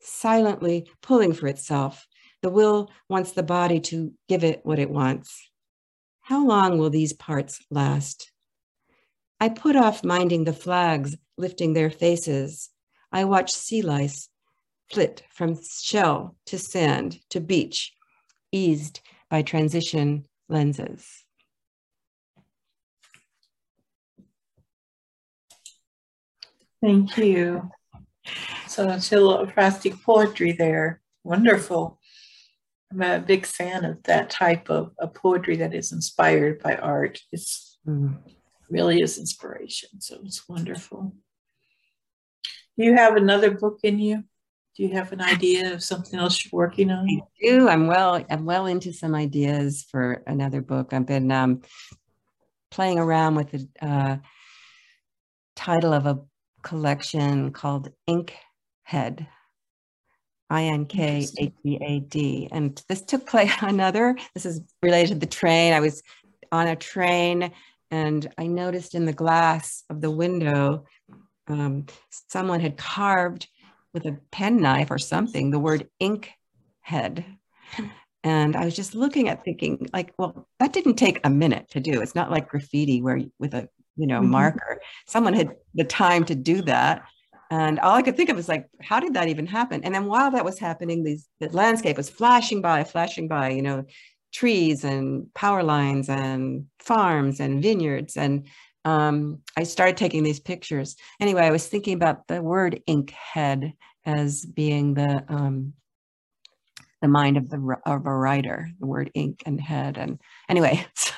silently 0.00 0.90
pulling 1.02 1.34
for 1.34 1.46
itself, 1.46 2.04
The 2.42 2.50
will 2.50 2.90
wants 3.08 3.30
the 3.30 3.44
body 3.44 3.78
to 3.78 4.12
give 4.28 4.42
it 4.42 4.66
what 4.66 4.80
it 4.80 4.90
wants. 4.90 5.50
How 6.22 6.44
long 6.44 6.78
will 6.78 6.90
these 6.90 7.12
parts 7.12 7.60
last? 7.70 8.32
I 9.44 9.50
put 9.50 9.76
off 9.76 10.02
minding 10.02 10.44
the 10.44 10.54
flags 10.54 11.18
lifting 11.36 11.74
their 11.74 11.90
faces. 11.90 12.70
I 13.12 13.24
watch 13.24 13.52
sea 13.52 13.82
lice 13.82 14.30
flit 14.90 15.22
from 15.28 15.58
shell 15.82 16.38
to 16.46 16.58
sand 16.58 17.18
to 17.28 17.40
beach, 17.40 17.92
eased 18.52 19.02
by 19.28 19.42
transition 19.42 20.24
lenses. 20.48 21.26
Thank 26.80 27.14
you. 27.18 27.68
So 28.66 28.88
it's 28.88 29.12
a 29.12 29.16
little 29.16 29.46
ekphrastic 29.46 30.02
poetry 30.02 30.52
there. 30.52 31.02
Wonderful. 31.22 31.98
I'm 32.90 33.02
a 33.02 33.18
big 33.18 33.44
fan 33.44 33.84
of 33.84 34.02
that 34.04 34.30
type 34.30 34.70
of, 34.70 34.92
of 34.98 35.12
poetry 35.12 35.56
that 35.56 35.74
is 35.74 35.92
inspired 35.92 36.62
by 36.62 36.76
art. 36.76 37.20
It's 37.30 37.76
mm. 37.86 38.16
Really 38.70 39.00
is 39.00 39.18
inspiration. 39.18 40.00
So 40.00 40.18
it's 40.24 40.48
wonderful. 40.48 41.14
Do 42.76 42.84
you 42.84 42.94
have 42.94 43.16
another 43.16 43.52
book 43.52 43.80
in 43.82 43.98
you? 43.98 44.24
Do 44.76 44.82
you 44.82 44.90
have 44.94 45.12
an 45.12 45.20
idea 45.20 45.72
of 45.72 45.84
something 45.84 46.18
else 46.18 46.44
you're 46.44 46.58
working 46.58 46.90
on? 46.90 47.08
I 47.08 47.20
do. 47.40 47.68
I'm 47.68 47.86
well. 47.86 48.24
I'm 48.28 48.44
well 48.44 48.66
into 48.66 48.92
some 48.92 49.14
ideas 49.14 49.86
for 49.88 50.24
another 50.26 50.60
book. 50.60 50.92
I've 50.92 51.06
been 51.06 51.30
um, 51.30 51.62
playing 52.72 52.98
around 52.98 53.36
with 53.36 53.52
the 53.52 53.68
uh, 53.80 54.16
title 55.54 55.92
of 55.92 56.06
a 56.06 56.18
collection 56.62 57.52
called 57.52 57.92
Ink 58.08 58.34
Head. 58.82 59.28
I 60.50 60.64
N 60.64 60.86
K 60.86 61.26
H 61.38 61.52
E 61.64 61.78
A 61.80 62.00
D. 62.00 62.48
And 62.50 62.82
this 62.88 63.02
took 63.02 63.26
place 63.26 63.52
another, 63.60 64.16
this 64.34 64.44
is 64.44 64.60
related 64.82 65.14
to 65.14 65.20
the 65.20 65.26
train. 65.26 65.72
I 65.72 65.80
was 65.80 66.02
on 66.50 66.66
a 66.66 66.76
train 66.76 67.52
and 67.94 68.26
I 68.36 68.48
noticed 68.48 68.96
in 68.96 69.04
the 69.04 69.12
glass 69.12 69.84
of 69.88 70.00
the 70.00 70.10
window, 70.10 70.84
um, 71.46 71.86
someone 72.28 72.58
had 72.58 72.76
carved 72.76 73.46
with 73.92 74.04
a 74.06 74.18
penknife 74.32 74.90
or 74.90 74.98
something 74.98 75.52
the 75.52 75.60
word 75.60 75.88
ink 76.00 76.32
head. 76.80 77.24
And 78.24 78.56
I 78.56 78.64
was 78.64 78.74
just 78.74 78.96
looking 78.96 79.28
at 79.28 79.44
thinking, 79.44 79.86
like, 79.92 80.12
well, 80.18 80.48
that 80.58 80.72
didn't 80.72 80.96
take 80.96 81.20
a 81.22 81.30
minute 81.30 81.68
to 81.70 81.80
do. 81.80 82.00
It's 82.00 82.16
not 82.16 82.32
like 82.32 82.48
graffiti 82.48 83.00
where 83.00 83.20
with 83.38 83.54
a 83.54 83.68
you 83.94 84.08
know 84.08 84.20
mm-hmm. 84.20 84.30
marker. 84.30 84.80
Someone 85.06 85.34
had 85.34 85.54
the 85.74 85.84
time 85.84 86.24
to 86.24 86.34
do 86.34 86.62
that. 86.62 87.04
And 87.50 87.78
all 87.78 87.94
I 87.94 88.02
could 88.02 88.16
think 88.16 88.30
of 88.30 88.36
was 88.36 88.48
like, 88.48 88.66
how 88.80 88.98
did 88.98 89.14
that 89.14 89.28
even 89.28 89.46
happen? 89.46 89.84
And 89.84 89.94
then 89.94 90.06
while 90.06 90.32
that 90.32 90.44
was 90.44 90.58
happening, 90.58 91.04
these 91.04 91.28
the 91.38 91.48
landscape 91.50 91.96
was 91.96 92.10
flashing 92.10 92.60
by, 92.60 92.82
flashing 92.82 93.28
by, 93.28 93.50
you 93.50 93.62
know, 93.62 93.84
trees 94.34 94.84
and 94.84 95.32
power 95.34 95.62
lines 95.62 96.08
and 96.08 96.66
farms 96.80 97.40
and 97.40 97.62
vineyards. 97.62 98.16
And 98.16 98.46
um, 98.84 99.40
I 99.56 99.62
started 99.62 99.96
taking 99.96 100.24
these 100.24 100.40
pictures. 100.40 100.96
Anyway, 101.20 101.42
I 101.42 101.50
was 101.50 101.66
thinking 101.66 101.94
about 101.94 102.26
the 102.26 102.42
word 102.42 102.82
ink 102.86 103.12
head 103.12 103.72
as 104.04 104.44
being 104.44 104.94
the 104.94 105.24
um, 105.28 105.72
the 107.00 107.08
mind 107.08 107.36
of 107.36 107.48
the 107.48 107.76
of 107.86 108.06
a 108.06 108.14
writer, 108.14 108.68
the 108.80 108.86
word 108.86 109.10
ink 109.14 109.42
and 109.46 109.60
head. 109.60 109.96
And 109.96 110.20
anyway, 110.48 110.84
so, 110.94 111.14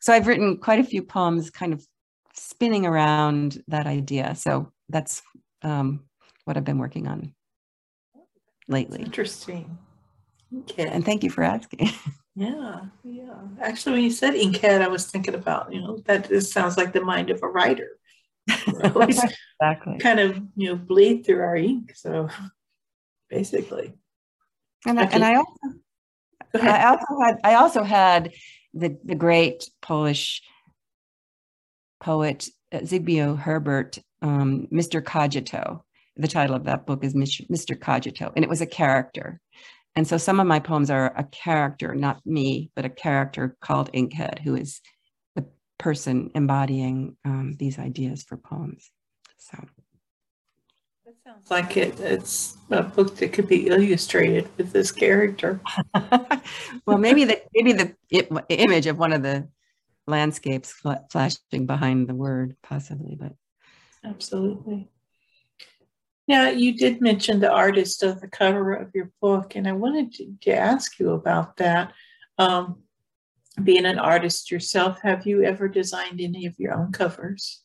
so 0.00 0.12
I've 0.12 0.26
written 0.26 0.56
quite 0.56 0.80
a 0.80 0.84
few 0.84 1.02
poems, 1.02 1.50
kind 1.50 1.72
of 1.72 1.86
spinning 2.34 2.86
around 2.86 3.62
that 3.68 3.86
idea. 3.86 4.34
So 4.34 4.72
that's 4.88 5.22
um, 5.62 6.04
what 6.44 6.56
I've 6.56 6.64
been 6.64 6.78
working 6.78 7.06
on 7.06 7.34
lately. 8.66 9.02
Interesting. 9.02 9.78
Okay. 10.60 10.88
And 10.88 11.04
thank 11.04 11.22
you 11.22 11.30
for 11.30 11.44
asking. 11.44 11.90
Yeah, 12.36 12.80
yeah. 13.02 13.34
Actually, 13.60 13.92
when 13.92 14.04
you 14.04 14.10
said 14.10 14.34
inkhead, 14.34 14.82
I 14.82 14.88
was 14.88 15.06
thinking 15.06 15.34
about, 15.34 15.72
you 15.72 15.80
know, 15.80 15.98
that 16.06 16.28
this 16.28 16.52
sounds 16.52 16.76
like 16.76 16.92
the 16.92 17.00
mind 17.00 17.30
of 17.30 17.42
a 17.42 17.48
writer. 17.48 17.98
exactly. 18.48 19.98
Kind 19.98 20.20
of, 20.20 20.40
you 20.56 20.68
know, 20.68 20.76
bleed 20.76 21.24
through 21.24 21.40
our 21.40 21.56
ink. 21.56 21.92
So 21.96 22.28
basically. 23.28 23.94
And 24.86 24.98
I, 24.98 25.04
and 25.04 25.24
I 25.24 25.34
also, 25.34 25.78
I 26.54 26.84
also 26.86 27.20
had, 27.20 27.36
I 27.44 27.54
also 27.54 27.82
had 27.82 28.32
the, 28.72 28.96
the 29.04 29.14
great 29.14 29.68
Polish 29.82 30.42
poet 32.00 32.48
Zbigniew 32.72 33.38
Herbert 33.38 33.98
um, 34.22 34.68
Mr. 34.72 35.04
Cogito. 35.04 35.84
The 36.16 36.28
title 36.28 36.56
of 36.56 36.64
that 36.64 36.86
book 36.86 37.04
is 37.04 37.14
Mr. 37.14 37.80
Cogito, 37.80 38.32
and 38.34 38.44
it 38.44 38.48
was 38.48 38.60
a 38.60 38.66
character. 38.66 39.40
And 39.96 40.06
so 40.06 40.18
some 40.18 40.40
of 40.40 40.46
my 40.46 40.60
poems 40.60 40.90
are 40.90 41.12
a 41.16 41.24
character, 41.24 41.94
not 41.94 42.24
me, 42.24 42.70
but 42.76 42.84
a 42.84 42.90
character 42.90 43.56
called 43.60 43.92
Inkhead, 43.92 44.38
who 44.38 44.54
is 44.54 44.80
the 45.34 45.46
person 45.78 46.30
embodying 46.34 47.16
um, 47.24 47.56
these 47.58 47.78
ideas 47.78 48.22
for 48.22 48.36
poems. 48.36 48.90
So 49.38 49.58
that 51.04 51.14
sounds 51.26 51.50
like 51.50 51.76
it, 51.76 51.98
it's 51.98 52.56
a 52.70 52.82
book 52.82 53.16
that 53.16 53.32
could 53.32 53.48
be 53.48 53.66
illustrated 53.66 54.48
with 54.56 54.72
this 54.72 54.92
character. 54.92 55.60
well, 56.86 56.98
maybe 56.98 57.24
the 57.24 57.42
maybe 57.52 57.72
the 57.72 57.96
image 58.48 58.86
of 58.86 58.96
one 58.96 59.12
of 59.12 59.22
the 59.22 59.48
landscapes 60.06 60.72
flashing 61.10 61.66
behind 61.66 62.08
the 62.08 62.14
word, 62.14 62.56
possibly, 62.62 63.16
but 63.18 63.32
Absolutely. 64.04 64.88
Now, 66.30 66.48
you 66.48 66.76
did 66.76 67.00
mention 67.00 67.40
the 67.40 67.50
artist 67.50 68.04
of 68.04 68.20
the 68.20 68.28
cover 68.28 68.72
of 68.72 68.94
your 68.94 69.10
book, 69.20 69.56
and 69.56 69.66
I 69.66 69.72
wanted 69.72 70.14
to, 70.14 70.32
to 70.42 70.52
ask 70.52 71.00
you 71.00 71.10
about 71.10 71.56
that. 71.56 71.92
Um, 72.38 72.84
being 73.64 73.84
an 73.84 73.98
artist 73.98 74.48
yourself, 74.48 75.00
have 75.02 75.26
you 75.26 75.42
ever 75.42 75.66
designed 75.66 76.20
any 76.20 76.46
of 76.46 76.54
your 76.56 76.72
own 76.72 76.92
covers? 76.92 77.64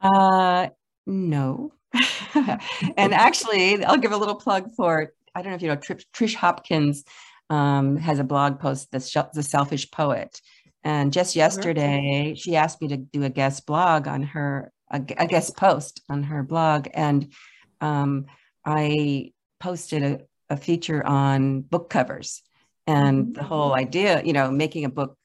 Uh, 0.00 0.68
no. 1.06 1.74
and 2.34 3.12
actually, 3.12 3.84
I'll 3.84 3.98
give 3.98 4.12
a 4.12 4.16
little 4.16 4.36
plug 4.36 4.70
for 4.74 5.12
I 5.34 5.42
don't 5.42 5.52
know 5.52 5.56
if 5.56 5.62
you 5.62 5.68
know 5.68 5.76
Trish 5.76 6.34
Hopkinson 6.34 7.04
um, 7.50 7.98
has 7.98 8.18
a 8.18 8.24
blog 8.24 8.60
post, 8.60 8.90
the, 8.92 9.28
the 9.34 9.42
Selfish 9.42 9.90
Poet, 9.90 10.40
and 10.84 11.12
just 11.12 11.36
yesterday, 11.36 12.34
she 12.34 12.56
asked 12.56 12.80
me 12.80 12.88
to 12.88 12.96
do 12.96 13.24
a 13.24 13.28
guest 13.28 13.66
blog 13.66 14.08
on 14.08 14.22
her, 14.22 14.72
a, 14.90 15.02
a 15.16 15.26
guest 15.26 15.56
post 15.56 16.02
on 16.08 16.24
her 16.24 16.42
blog. 16.42 16.88
And 16.94 17.32
um, 17.80 18.26
I 18.64 19.32
posted 19.60 20.02
a, 20.02 20.20
a, 20.50 20.56
feature 20.56 21.04
on 21.04 21.60
book 21.62 21.90
covers 21.90 22.42
and 22.86 23.34
the 23.34 23.42
whole 23.42 23.74
idea, 23.74 24.22
you 24.24 24.32
know, 24.32 24.50
making 24.50 24.84
a 24.84 24.88
book, 24.88 25.16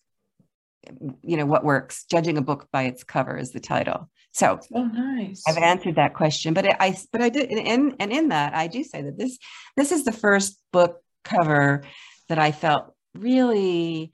you 1.22 1.38
know, 1.38 1.46
what 1.46 1.64
works, 1.64 2.06
judging 2.10 2.38
a 2.38 2.42
book 2.42 2.68
by 2.72 2.84
its 2.84 3.04
cover 3.04 3.38
is 3.38 3.52
the 3.52 3.60
title. 3.60 4.10
So 4.34 4.60
oh, 4.74 4.86
nice. 4.86 5.44
I've 5.48 5.58
answered 5.58 5.96
that 5.96 6.14
question, 6.14 6.54
but 6.54 6.66
I, 6.82 6.98
but 7.12 7.22
I 7.22 7.30
did, 7.30 7.52
and, 7.52 7.96
and 8.00 8.12
in 8.12 8.30
that, 8.30 8.56
I 8.56 8.68
do 8.68 8.84
say 8.84 9.04
that 9.04 9.18
this, 9.18 9.38
this 9.78 9.92
is 9.92 10.04
the 10.04 10.12
first 10.12 10.60
book 10.72 11.02
cover 11.24 11.84
that 12.30 12.40
I 12.40 12.52
felt 12.52 12.94
really 13.14 14.12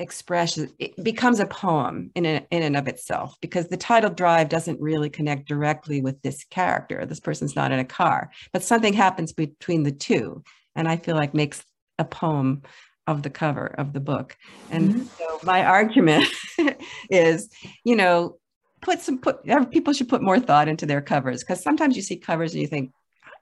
expression 0.00 0.68
it 0.80 0.92
becomes 1.04 1.38
a 1.38 1.46
poem 1.46 2.10
in, 2.16 2.26
a, 2.26 2.44
in 2.50 2.62
and 2.64 2.76
of 2.76 2.88
itself 2.88 3.36
because 3.40 3.68
the 3.68 3.76
title 3.76 4.10
drive 4.10 4.48
doesn't 4.48 4.80
really 4.80 5.08
connect 5.08 5.46
directly 5.46 6.02
with 6.02 6.20
this 6.22 6.44
character. 6.44 7.06
This 7.06 7.20
person's 7.20 7.54
not 7.54 7.70
in 7.70 7.78
a 7.78 7.84
car 7.84 8.30
but 8.52 8.64
something 8.64 8.92
happens 8.92 9.32
between 9.32 9.84
the 9.84 9.92
two 9.92 10.42
and 10.74 10.88
i 10.88 10.96
feel 10.96 11.14
like 11.14 11.32
makes 11.32 11.64
a 11.98 12.04
poem 12.04 12.62
of 13.06 13.22
the 13.22 13.30
cover 13.30 13.66
of 13.66 13.92
the 13.92 14.00
book. 14.00 14.36
And 14.70 14.94
mm-hmm. 14.94 15.04
so 15.18 15.40
my 15.42 15.64
argument 15.64 16.26
is 17.10 17.50
you 17.84 17.96
know 17.96 18.38
put 18.80 19.00
some 19.00 19.18
put 19.18 19.44
people 19.70 19.92
should 19.92 20.08
put 20.08 20.22
more 20.22 20.40
thought 20.40 20.68
into 20.68 20.86
their 20.86 21.02
covers 21.02 21.42
because 21.42 21.62
sometimes 21.62 21.96
you 21.96 22.02
see 22.02 22.16
covers 22.16 22.52
and 22.52 22.62
you 22.62 22.68
think 22.68 22.92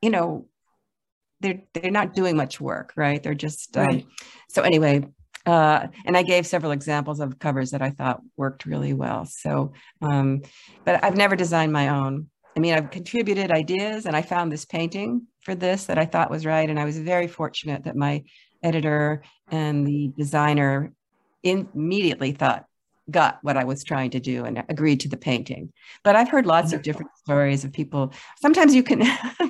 you 0.01 0.11
know 0.11 0.47
they're 1.41 1.62
they're 1.75 1.91
not 1.91 2.15
doing 2.15 2.37
much 2.37 2.61
work 2.61 2.93
right? 2.97 3.23
They're 3.23 3.35
just 3.35 3.77
um, 3.77 4.05
so 4.49 4.62
anyway 4.62 5.07
uh, 5.46 5.88
and 6.05 6.16
I 6.16 6.22
gave 6.22 6.46
several 6.46 6.72
examples 6.72 7.20
of 7.20 7.38
covers 7.38 7.72
that 7.72 7.83
I 7.83 7.90
thought 7.90 8.20
worked 8.37 8.64
really 8.64 8.92
well. 8.92 9.24
So, 9.26 9.72
um, 10.00 10.42
but 10.85 11.02
I've 11.02 11.16
never 11.16 11.37
designed 11.37 11.72
my 11.72 11.88
own. 11.88 12.28
I 12.57 12.61
mean, 12.61 12.74
I've 12.74 12.90
contributed 12.90 13.50
ideas 13.50 14.07
and 14.07 14.14
I 14.14 14.22
found 14.22 14.52
this 14.52 14.64
painting 14.64 15.26
for 15.40 15.55
this 15.55 15.87
that 15.87 15.98
I 15.98 16.05
thought 16.05 16.31
was 16.31 16.46
right. 16.46 16.68
And 16.68 16.78
I 16.78 16.85
was 16.85 16.98
very 16.98 17.26
fortunate 17.26 17.85
that 17.85 17.96
my 17.96 18.22
editor 18.62 19.22
and 19.50 19.87
the 19.87 20.12
designer 20.16 20.92
immediately 21.42 22.33
thought, 22.33 22.66
got 23.11 23.38
what 23.43 23.57
I 23.57 23.65
was 23.65 23.83
trying 23.85 24.11
to 24.11 24.21
do 24.21 24.45
and 24.45 24.62
agreed 24.69 25.01
to 25.01 25.09
the 25.09 25.17
painting. 25.17 25.73
But 26.05 26.17
I've 26.17 26.29
heard 26.29 26.47
lots 26.47 26.73
of 26.73 26.83
different 26.83 27.11
stories 27.17 27.65
of 27.65 27.73
people. 27.73 28.12
Sometimes 28.41 28.75
you 28.75 28.83
can, 28.83 29.03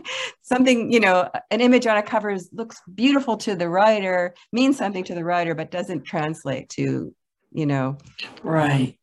something, 0.43 0.91
you 0.93 1.01
know, 1.01 1.29
an 1.51 1.61
image 1.61 1.87
on 1.87 1.97
a 1.97 2.03
cover 2.03 2.31
is, 2.31 2.49
looks 2.53 2.81
beautiful 2.95 3.37
to 3.39 3.55
the 3.55 3.69
writer, 3.69 4.35
means 4.53 4.79
something 4.79 5.05
to 5.05 5.15
the 5.15 5.25
writer, 5.25 5.55
but 5.55 5.71
doesn't 5.71 6.05
translate 6.05 6.69
to, 6.71 7.15
you 7.53 7.67
know, 7.67 7.99
right. 8.43 8.99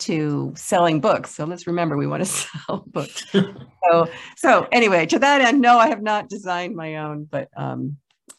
to 0.00 0.52
selling 0.56 1.00
books. 1.00 1.34
So 1.34 1.44
let's 1.44 1.66
remember 1.66 1.96
we 1.96 2.06
want 2.06 2.22
to 2.22 2.26
sell 2.66 2.84
books. 2.86 3.24
so 3.32 4.08
so 4.36 4.68
anyway, 4.70 5.06
to 5.06 5.18
that 5.18 5.40
end, 5.40 5.60
no, 5.60 5.78
I 5.78 5.88
have 5.88 6.02
not 6.02 6.28
designed 6.28 6.76
my 6.76 6.96
own, 6.96 7.24
but 7.24 7.48
um, 7.56 7.96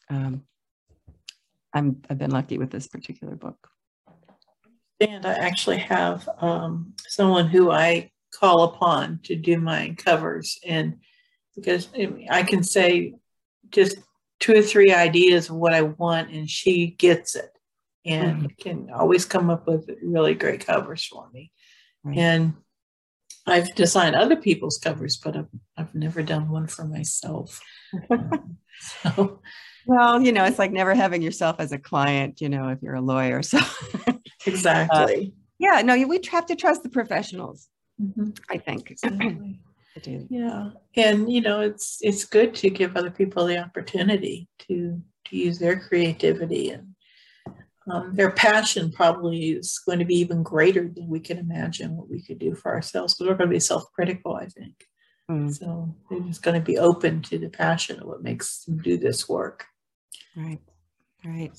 um, 0.10 0.44
I'm 1.74 2.02
I've 2.10 2.18
been 2.18 2.32
lucky 2.32 2.58
with 2.58 2.70
this 2.72 2.88
particular 2.88 3.36
book. 3.36 3.70
And 5.02 5.26
I 5.26 5.34
actually 5.34 5.78
have 5.78 6.28
um, 6.40 6.94
someone 7.08 7.48
who 7.48 7.72
I 7.72 8.12
call 8.34 8.64
upon 8.64 9.20
to 9.24 9.36
do 9.36 9.60
my 9.60 9.96
covers, 9.98 10.60
and 10.66 10.98
because 11.56 11.90
I 12.30 12.44
can 12.44 12.64
say 12.64 13.16
just 13.70 13.98
two 14.40 14.58
or 14.58 14.62
three 14.62 14.92
ideas 14.92 15.50
of 15.50 15.56
what 15.56 15.74
I 15.74 15.84
want, 15.84 16.32
and 16.32 16.50
she 16.50 16.88
gets 16.88 17.36
it 17.36 17.52
and 18.06 18.44
mm-hmm. 18.44 18.48
can 18.60 18.90
always 18.94 19.26
come 19.26 19.50
up 19.50 19.68
with 19.68 19.90
really 20.02 20.34
great 20.34 20.66
covers 20.66 21.06
for 21.06 21.30
me. 21.32 21.52
Right. 22.04 22.18
And 22.18 22.54
I've 23.46 23.74
designed 23.76 24.16
other 24.16 24.36
people's 24.36 24.78
covers, 24.78 25.18
but 25.18 25.36
I've, 25.36 25.48
I've 25.78 25.96
never 25.96 26.24
done 26.24 26.50
one 26.50 26.68
for 26.68 26.86
myself. 26.86 27.60
um, 28.10 28.58
so, 29.04 29.42
well, 29.86 30.22
you 30.22 30.32
know, 30.32 30.46
it's 30.46 30.60
like 30.60 30.72
never 30.72 30.94
having 30.94 31.22
yourself 31.22 31.58
as 31.60 31.72
a 31.72 31.78
client, 31.78 32.42
you 32.42 32.50
know, 32.50 32.70
if 32.70 32.82
you're 32.82 32.96
a 32.96 33.02
lawyer. 33.02 33.42
So, 33.42 33.60
exactly. 34.46 35.28
Uh, 35.28 35.40
yeah, 35.60 35.82
no, 35.82 35.96
we 36.08 36.20
have 36.32 36.46
to 36.48 36.56
trust 36.56 36.84
the 36.84 36.90
professionals, 36.90 37.68
mm-hmm. 38.02 38.30
I 38.50 38.58
think. 38.58 38.92
Exactly. 39.04 39.60
I 39.96 40.00
do. 40.02 40.28
Yeah. 40.30 40.70
And 40.96 41.32
you 41.32 41.42
know, 41.42 41.62
it's 41.62 41.98
it's 42.02 42.24
good 42.24 42.54
to 42.56 42.70
give 42.70 42.96
other 42.96 43.10
people 43.10 43.46
the 43.46 43.58
opportunity 43.58 44.48
to 44.68 45.02
to 45.26 45.36
use 45.36 45.58
their 45.58 45.80
creativity 45.80 46.70
and 46.70 46.96
um, 47.92 48.16
their 48.16 48.32
passion 48.32 48.92
probably 48.92 49.52
is 49.52 49.80
going 49.80 50.00
to 50.00 50.06
be 50.06 50.16
even 50.16 50.44
greater 50.44 50.88
than 50.88 51.08
we 51.08 51.20
can 51.20 51.38
imagine 51.38 51.96
what 51.96 52.10
we 52.10 52.22
could 52.22 52.40
do 52.40 52.54
for 52.54 52.74
ourselves 52.74 53.14
because 53.14 53.28
we're 53.28 53.38
going 53.38 53.50
to 53.50 53.56
be 53.56 53.60
self-critical 53.60 54.36
i 54.36 54.46
think 54.46 54.76
mm. 55.30 55.54
so 55.54 55.94
they're 56.10 56.20
just 56.20 56.44
going 56.44 56.60
to 56.60 56.66
be 56.66 56.78
open 56.78 57.22
to 57.22 57.38
the 57.38 57.50
passion 57.50 58.00
of 58.00 58.08
what 58.08 58.24
makes 58.24 58.64
them 58.66 58.78
do 58.78 58.98
this 58.98 59.28
work 59.28 59.66
right 60.36 60.60
right 61.26 61.58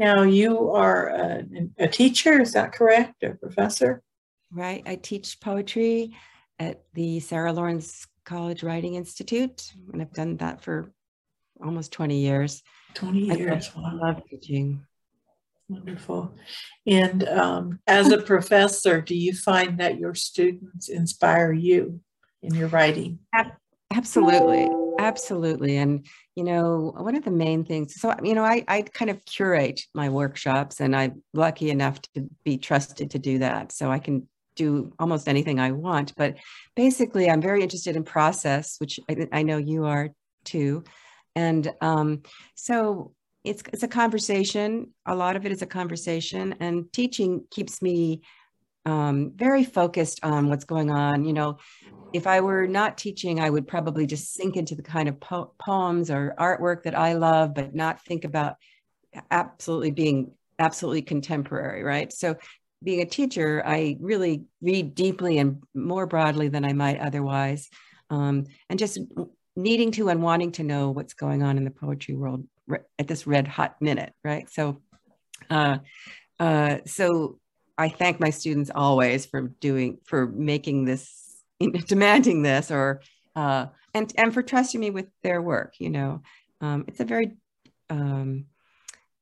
now 0.00 0.22
you 0.22 0.70
are 0.72 1.08
a, 1.08 1.44
a 1.78 1.88
teacher 1.88 2.40
is 2.40 2.52
that 2.54 2.72
correct 2.72 3.22
a 3.22 3.30
professor 3.34 4.02
right 4.50 4.82
i 4.86 4.96
teach 4.96 5.40
poetry 5.40 6.16
at 6.58 6.82
the 6.94 7.20
sarah 7.20 7.52
lawrence 7.52 8.06
college 8.24 8.64
writing 8.64 8.96
institute 8.96 9.72
and 9.92 10.02
i've 10.02 10.12
done 10.12 10.36
that 10.38 10.60
for 10.60 10.92
almost 11.62 11.92
20 11.92 12.18
years 12.18 12.62
20 12.94 13.18
years. 13.18 13.70
I 13.76 13.92
love, 13.92 14.22
teaching. 14.28 14.84
Wonderful. 15.68 16.34
And 16.86 17.28
um, 17.28 17.80
as 17.86 18.10
a 18.10 18.18
professor, 18.18 19.00
do 19.00 19.14
you 19.14 19.32
find 19.32 19.78
that 19.78 19.98
your 19.98 20.14
students 20.14 20.88
inspire 20.88 21.52
you 21.52 22.00
in 22.42 22.54
your 22.54 22.68
writing? 22.68 23.20
Absolutely. 23.92 24.68
Absolutely. 25.00 25.78
And, 25.78 26.06
you 26.36 26.44
know, 26.44 26.92
one 26.96 27.16
of 27.16 27.24
the 27.24 27.30
main 27.30 27.64
things, 27.64 27.98
so, 27.98 28.14
you 28.22 28.34
know, 28.34 28.44
I, 28.44 28.62
I 28.68 28.82
kind 28.82 29.10
of 29.10 29.24
curate 29.24 29.80
my 29.94 30.10
workshops 30.10 30.78
and 30.80 30.94
I'm 30.94 31.22
lucky 31.32 31.70
enough 31.70 32.02
to 32.14 32.28
be 32.44 32.58
trusted 32.58 33.10
to 33.12 33.18
do 33.18 33.38
that. 33.38 33.72
So 33.72 33.90
I 33.90 33.98
can 33.98 34.28
do 34.56 34.92
almost 34.98 35.26
anything 35.26 35.58
I 35.58 35.72
want. 35.72 36.14
But 36.16 36.36
basically, 36.76 37.30
I'm 37.30 37.40
very 37.40 37.62
interested 37.62 37.96
in 37.96 38.04
process, 38.04 38.76
which 38.78 39.00
I, 39.08 39.26
I 39.32 39.42
know 39.42 39.56
you 39.56 39.86
are 39.86 40.10
too. 40.44 40.84
And 41.34 41.72
um, 41.80 42.22
so 42.54 43.14
it's 43.42 43.62
it's 43.72 43.82
a 43.84 43.88
conversation. 43.88 44.92
A 45.06 45.14
lot 45.14 45.34
of 45.36 45.46
it 45.46 45.52
is 45.52 45.62
a 45.62 45.66
conversation, 45.66 46.54
and 46.60 46.92
teaching 46.92 47.44
keeps 47.50 47.80
me 47.80 48.20
um, 48.86 49.32
very 49.34 49.64
focused 49.64 50.20
on 50.22 50.48
what's 50.48 50.64
going 50.64 50.90
on. 50.90 51.24
You 51.24 51.32
know, 51.32 51.58
if 52.12 52.26
I 52.26 52.40
were 52.40 52.66
not 52.66 52.98
teaching, 52.98 53.40
I 53.40 53.50
would 53.50 53.68
probably 53.68 54.06
just 54.06 54.34
sink 54.34 54.56
into 54.56 54.74
the 54.74 54.82
kind 54.82 55.08
of 55.08 55.20
po- 55.20 55.52
poems 55.58 56.10
or 56.10 56.34
artwork 56.38 56.84
that 56.84 56.98
I 56.98 57.14
love, 57.14 57.54
but 57.54 57.74
not 57.74 58.02
think 58.04 58.24
about 58.24 58.56
absolutely 59.30 59.90
being 59.90 60.32
absolutely 60.58 61.02
contemporary, 61.02 61.82
right? 61.82 62.12
So 62.12 62.36
being 62.82 63.00
a 63.00 63.06
teacher, 63.06 63.62
I 63.64 63.96
really 64.00 64.44
read 64.60 64.94
deeply 64.94 65.38
and 65.38 65.62
more 65.74 66.06
broadly 66.06 66.48
than 66.48 66.64
I 66.64 66.72
might 66.72 66.98
otherwise. 66.98 67.68
Um, 68.10 68.46
and 68.68 68.78
just 68.78 68.98
needing 69.56 69.90
to 69.92 70.08
and 70.08 70.22
wanting 70.22 70.52
to 70.52 70.62
know 70.62 70.90
what's 70.90 71.14
going 71.14 71.42
on 71.42 71.56
in 71.56 71.64
the 71.64 71.70
poetry 71.70 72.14
world 72.14 72.46
at 72.98 73.08
this 73.08 73.26
red 73.26 73.48
hot 73.48 73.76
minute, 73.80 74.12
right? 74.24 74.48
So, 74.50 74.80
uh, 75.48 75.78
uh, 76.38 76.78
so 76.86 77.38
I 77.80 77.88
thank 77.88 78.20
my 78.20 78.28
students 78.28 78.70
always 78.74 79.24
for 79.24 79.48
doing 79.60 79.98
for 80.04 80.26
making 80.26 80.84
this, 80.84 81.42
demanding 81.86 82.42
this, 82.42 82.70
or 82.70 83.00
uh, 83.34 83.66
and 83.94 84.12
and 84.18 84.34
for 84.34 84.42
trusting 84.42 84.80
me 84.80 84.90
with 84.90 85.06
their 85.22 85.40
work. 85.40 85.74
You 85.78 85.88
know, 85.88 86.22
um, 86.60 86.84
it's 86.88 87.00
a 87.00 87.06
very 87.06 87.32
um, 87.88 88.44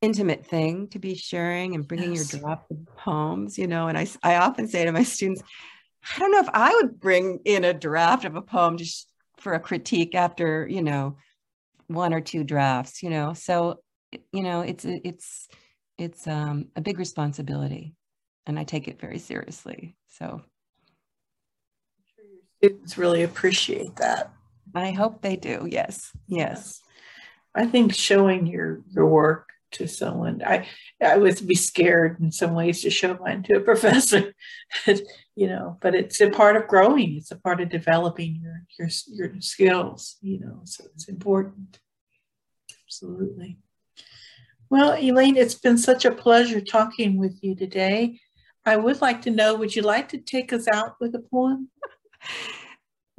intimate 0.01 0.45
thing 0.45 0.89
to 0.89 0.99
be 0.99 1.15
sharing 1.15 1.73
and 1.73 1.87
bringing 1.87 2.13
yes. 2.13 2.33
your 2.33 2.41
drop 2.41 2.65
of 2.69 2.85
poems. 2.97 3.57
You 3.57 3.67
know, 3.67 3.87
and 3.87 3.97
I 3.97 4.07
I 4.23 4.35
often 4.35 4.67
say 4.67 4.83
to 4.83 4.91
my 4.91 5.03
students. 5.03 5.41
I 6.15 6.19
don't 6.19 6.31
know 6.31 6.39
if 6.39 6.49
I 6.53 6.73
would 6.75 6.99
bring 6.99 7.39
in 7.45 7.63
a 7.63 7.73
draft 7.73 8.25
of 8.25 8.35
a 8.35 8.41
poem 8.41 8.77
just 8.77 9.09
for 9.37 9.53
a 9.53 9.59
critique 9.59 10.15
after 10.15 10.67
you 10.67 10.81
know 10.81 11.15
one 11.87 12.13
or 12.13 12.21
two 12.21 12.43
drafts 12.43 13.01
you 13.01 13.09
know 13.09 13.33
so 13.33 13.79
you 14.31 14.43
know 14.43 14.61
it's 14.61 14.85
it's 14.85 15.47
it's 15.97 16.27
um, 16.27 16.67
a 16.75 16.81
big 16.81 16.99
responsibility 16.99 17.95
and 18.49 18.59
i 18.59 18.63
take 18.63 18.87
it 18.87 18.99
very 18.99 19.19
seriously 19.19 19.95
so 20.07 20.25
I'm 20.25 20.41
sure 22.15 22.25
your 22.25 22.41
students 22.57 22.97
really 22.97 23.23
appreciate 23.23 23.95
that 23.97 24.33
i 24.75 24.91
hope 24.91 25.21
they 25.21 25.35
do 25.35 25.67
yes 25.69 26.11
yes 26.27 26.81
i 27.55 27.65
think 27.65 27.93
showing 27.93 28.47
your 28.47 28.81
your 28.89 29.07
work 29.07 29.49
to 29.71 29.87
someone. 29.87 30.41
I 30.45 30.67
I 31.01 31.17
would 31.17 31.45
be 31.47 31.55
scared 31.55 32.19
in 32.19 32.31
some 32.31 32.53
ways 32.53 32.81
to 32.81 32.89
show 32.89 33.17
mine 33.17 33.43
to 33.43 33.57
a 33.57 33.59
professor, 33.71 34.33
you 35.35 35.47
know. 35.47 35.77
But 35.81 35.95
it's 35.95 36.19
a 36.21 36.29
part 36.29 36.55
of 36.55 36.67
growing. 36.67 37.15
It's 37.15 37.31
a 37.31 37.37
part 37.37 37.61
of 37.61 37.69
developing 37.69 38.39
your 38.41 38.63
your 38.77 38.89
your 39.07 39.41
skills, 39.41 40.17
you 40.21 40.39
know. 40.39 40.61
So 40.63 40.85
it's 40.93 41.07
important. 41.07 41.79
Absolutely. 42.85 43.59
Well, 44.69 44.95
Elaine, 44.99 45.35
it's 45.35 45.55
been 45.55 45.77
such 45.77 46.05
a 46.05 46.11
pleasure 46.11 46.61
talking 46.61 47.17
with 47.17 47.39
you 47.41 47.55
today. 47.55 48.19
I 48.65 48.75
would 48.75 49.01
like 49.01 49.23
to 49.23 49.31
know, 49.31 49.55
would 49.55 49.75
you 49.75 49.81
like 49.81 50.09
to 50.09 50.17
take 50.17 50.53
us 50.53 50.67
out 50.67 50.95
with 50.99 51.15
a 51.15 51.19
poem? 51.19 51.69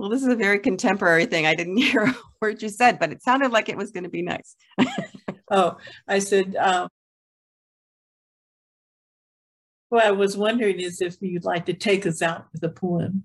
Well, 0.01 0.09
this 0.09 0.23
is 0.23 0.29
a 0.29 0.35
very 0.35 0.59
contemporary 0.61 1.27
thing. 1.27 1.45
I 1.45 1.55
didn't 1.55 1.77
hear 1.83 2.05
a 2.05 2.15
word 2.41 2.63
you 2.63 2.71
said, 2.71 2.99
but 2.99 3.13
it 3.13 3.23
sounded 3.23 3.53
like 3.53 3.69
it 3.69 3.77
was 3.77 3.91
going 3.91 4.05
to 4.05 4.09
be 4.09 4.23
nice. 4.23 4.57
oh, 5.51 5.77
I 6.09 6.21
said, 6.21 6.57
um, 6.57 6.89
what 9.91 10.07
I 10.07 10.13
was 10.13 10.39
wondering 10.39 10.81
is 10.81 11.03
if 11.03 11.19
you'd 11.21 11.45
like 11.45 11.67
to 11.67 11.75
take 11.75 12.07
us 12.07 12.23
out 12.23 12.47
with 12.51 12.65
a 12.65 12.71
poem. 12.71 13.25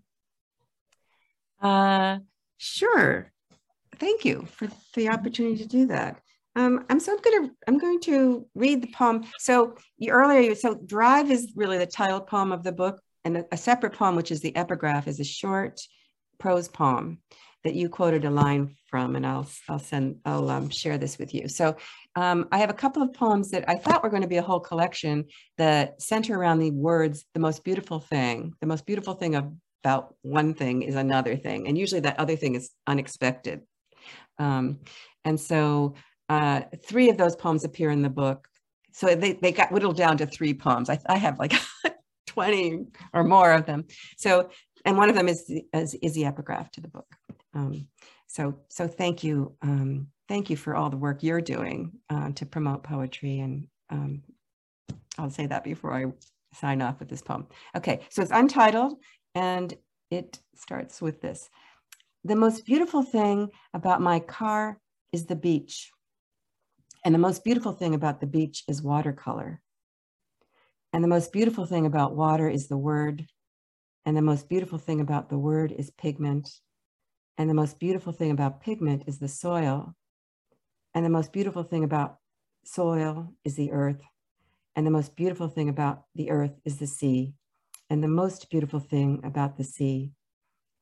Uh, 1.61 2.19
sure. 2.57 3.31
Thank 3.97 4.25
you 4.25 4.45
for 4.51 4.67
the 4.95 5.07
opportunity 5.07 5.63
to 5.63 5.69
do 5.69 5.85
that. 5.85 6.19
Um, 6.55 6.85
I'm 6.89 6.99
so 6.99 7.13
I'm 7.13 7.21
gonna 7.21 7.51
I'm 7.67 7.77
going 7.77 7.99
to 8.01 8.47
read 8.55 8.81
the 8.81 8.91
poem. 8.91 9.25
So 9.39 9.75
you, 9.97 10.11
earlier, 10.11 10.55
so 10.55 10.75
Drive 10.85 11.29
is 11.29 11.53
really 11.55 11.77
the 11.77 11.85
title 11.85 12.21
poem 12.21 12.51
of 12.51 12.63
the 12.63 12.71
book, 12.71 13.01
and 13.25 13.37
a, 13.37 13.45
a 13.51 13.57
separate 13.57 13.93
poem, 13.93 14.15
which 14.15 14.31
is 14.31 14.41
the 14.41 14.55
epigraph, 14.55 15.07
is 15.07 15.19
a 15.19 15.25
short 15.25 15.81
prose 16.39 16.67
poem 16.67 17.19
that 17.65 17.73
you 17.73 17.89
quoted 17.89 18.25
a 18.25 18.29
line 18.29 18.75
from, 18.89 19.15
and 19.15 19.25
I'll 19.25 19.47
I'll 19.67 19.79
send 19.79 20.17
I'll 20.23 20.49
um, 20.49 20.69
share 20.69 20.97
this 20.97 21.17
with 21.17 21.33
you. 21.33 21.49
So 21.49 21.75
um, 22.15 22.47
I 22.51 22.59
have 22.59 22.69
a 22.69 22.73
couple 22.73 23.01
of 23.01 23.11
poems 23.11 23.51
that 23.51 23.65
I 23.67 23.75
thought 23.75 24.03
were 24.03 24.09
going 24.09 24.21
to 24.21 24.27
be 24.27 24.37
a 24.37 24.41
whole 24.41 24.61
collection 24.61 25.25
that 25.57 26.01
center 26.01 26.37
around 26.37 26.59
the 26.59 26.71
words 26.71 27.25
"the 27.33 27.39
most 27.41 27.65
beautiful 27.65 27.99
thing." 27.99 28.53
The 28.61 28.67
most 28.67 28.85
beautiful 28.85 29.15
thing 29.15 29.35
about 29.83 30.15
one 30.21 30.53
thing 30.53 30.83
is 30.83 30.95
another 30.95 31.35
thing, 31.35 31.67
and 31.67 31.77
usually 31.77 32.01
that 32.01 32.19
other 32.19 32.37
thing 32.37 32.55
is 32.55 32.71
unexpected. 32.87 33.61
Um, 34.37 34.79
and 35.25 35.39
so 35.39 35.95
uh, 36.29 36.61
three 36.83 37.09
of 37.09 37.17
those 37.17 37.35
poems 37.35 37.63
appear 37.63 37.89
in 37.89 38.01
the 38.01 38.09
book. 38.09 38.47
So 38.91 39.13
they, 39.13 39.33
they 39.33 39.51
got 39.51 39.71
whittled 39.71 39.97
down 39.97 40.17
to 40.17 40.25
three 40.25 40.53
poems. 40.53 40.89
I, 40.89 40.99
I 41.07 41.17
have 41.17 41.37
like 41.37 41.53
20 42.27 42.85
or 43.13 43.23
more 43.23 43.51
of 43.51 43.65
them. 43.65 43.85
So 44.17 44.49
and 44.85 44.97
one 44.97 45.09
of 45.09 45.15
them 45.15 45.27
is, 45.27 45.51
is, 45.73 45.95
is 45.95 46.13
the 46.13 46.25
epigraph 46.25 46.71
to 46.71 46.81
the 46.81 46.87
book. 46.87 47.07
Um, 47.53 47.87
so, 48.27 48.59
so 48.69 48.87
thank 48.87 49.23
you. 49.23 49.53
Um, 49.61 50.07
thank 50.29 50.49
you 50.49 50.55
for 50.55 50.75
all 50.75 50.89
the 50.89 50.97
work 50.97 51.23
you're 51.23 51.41
doing 51.41 51.93
uh, 52.09 52.31
to 52.33 52.45
promote 52.45 52.83
poetry. 52.83 53.39
And 53.39 53.67
um, 53.89 54.21
I'll 55.17 55.31
say 55.31 55.47
that 55.47 55.63
before 55.63 55.93
I 55.93 56.05
sign 56.53 56.81
off 56.81 56.99
with 56.99 57.09
this 57.09 57.23
poem. 57.23 57.47
Okay, 57.75 58.01
so 58.09 58.21
it's 58.21 58.31
untitled 58.31 58.99
and 59.33 59.73
it 60.11 60.39
starts 60.55 61.01
with 61.01 61.19
this. 61.19 61.49
The 62.23 62.35
most 62.35 62.65
beautiful 62.65 63.01
thing 63.01 63.49
about 63.73 64.01
my 64.01 64.19
car 64.19 64.79
is 65.11 65.25
the 65.25 65.35
beach. 65.35 65.91
And 67.05 67.13
the 67.13 67.19
most 67.19 67.43
beautiful 67.43 67.71
thing 67.71 67.93
about 67.93 68.19
the 68.19 68.25
beach 68.25 68.63
is 68.67 68.81
watercolor. 68.81 69.61
And 70.91 71.03
the 71.03 71.07
most 71.07 71.31
beautiful 71.31 71.67
thing 71.67 71.85
about 71.85 72.15
water 72.15 72.49
is 72.49 72.67
the 72.67 72.77
word. 72.77 73.27
And 74.07 74.17
the 74.17 74.23
most 74.23 74.49
beautiful 74.49 74.79
thing 74.79 74.99
about 74.99 75.29
the 75.29 75.37
word 75.37 75.71
is 75.71 75.91
pigment. 75.91 76.49
And 77.37 77.47
the 77.47 77.53
most 77.53 77.79
beautiful 77.79 78.11
thing 78.11 78.31
about 78.31 78.59
pigment 78.59 79.03
is 79.05 79.19
the 79.19 79.27
soil. 79.27 79.93
And 80.95 81.05
the 81.05 81.09
most 81.09 81.31
beautiful 81.31 81.61
thing 81.61 81.83
about 81.83 82.17
soil 82.65 83.35
is 83.43 83.55
the 83.55 83.71
earth. 83.71 84.01
And 84.75 84.87
the 84.87 84.91
most 84.91 85.15
beautiful 85.15 85.47
thing 85.47 85.69
about 85.69 86.05
the 86.15 86.31
earth 86.31 86.59
is 86.65 86.79
the 86.79 86.87
sea. 86.87 87.35
And 87.87 88.03
the 88.03 88.07
most 88.07 88.49
beautiful 88.49 88.79
thing 88.79 89.21
about 89.23 89.57
the 89.57 89.63
sea 89.63 90.13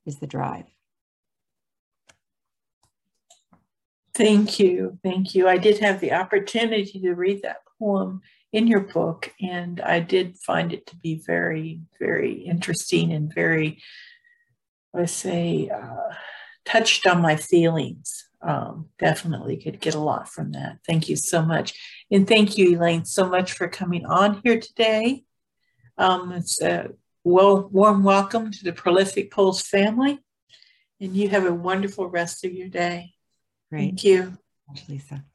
is 0.05 0.19
the 0.19 0.27
drive. 0.27 0.67
Thank 4.15 4.59
you. 4.59 4.99
Thank 5.03 5.33
you. 5.33 5.47
I 5.47 5.57
did 5.57 5.79
have 5.79 5.99
the 5.99 6.13
opportunity 6.13 6.99
to 6.99 7.13
read 7.13 7.41
that 7.41 7.61
poem 7.79 8.21
in 8.51 8.67
your 8.67 8.81
book, 8.81 9.33
and 9.41 9.81
I 9.81 9.99
did 9.99 10.37
find 10.37 10.71
it 10.71 10.85
to 10.87 10.95
be 10.95 11.15
very, 11.15 11.81
very 11.99 12.33
interesting 12.33 13.11
and 13.11 13.33
very, 13.33 13.81
I 14.95 15.05
say, 15.05 15.69
uh, 15.69 16.13
touched 16.63 17.07
on 17.07 17.21
my 17.21 17.35
feelings. 17.35 18.27
Um, 18.43 18.89
definitely 18.99 19.57
could 19.57 19.79
get 19.79 19.95
a 19.95 19.99
lot 19.99 20.29
from 20.29 20.51
that. 20.51 20.79
Thank 20.85 21.09
you 21.09 21.15
so 21.15 21.41
much. 21.41 21.73
And 22.11 22.27
thank 22.27 22.57
you, 22.57 22.77
Elaine, 22.77 23.05
so 23.05 23.27
much 23.27 23.53
for 23.53 23.67
coming 23.67 24.05
on 24.05 24.41
here 24.43 24.59
today. 24.59 25.23
Um, 25.97 26.33
it's 26.33 26.61
a 26.61 26.89
well, 27.23 27.69
warm 27.69 28.03
welcome 28.03 28.51
to 28.51 28.63
the 28.63 28.73
Prolific 28.73 29.31
Pulse 29.31 29.61
family. 29.61 30.19
And 30.99 31.15
you 31.15 31.29
have 31.29 31.45
a 31.45 31.53
wonderful 31.53 32.07
rest 32.07 32.43
of 32.43 32.53
your 32.53 32.67
day. 32.67 33.13
Great. 33.73 33.85
Thank 33.85 34.03
you. 34.03 34.37
Lisa. 34.87 35.25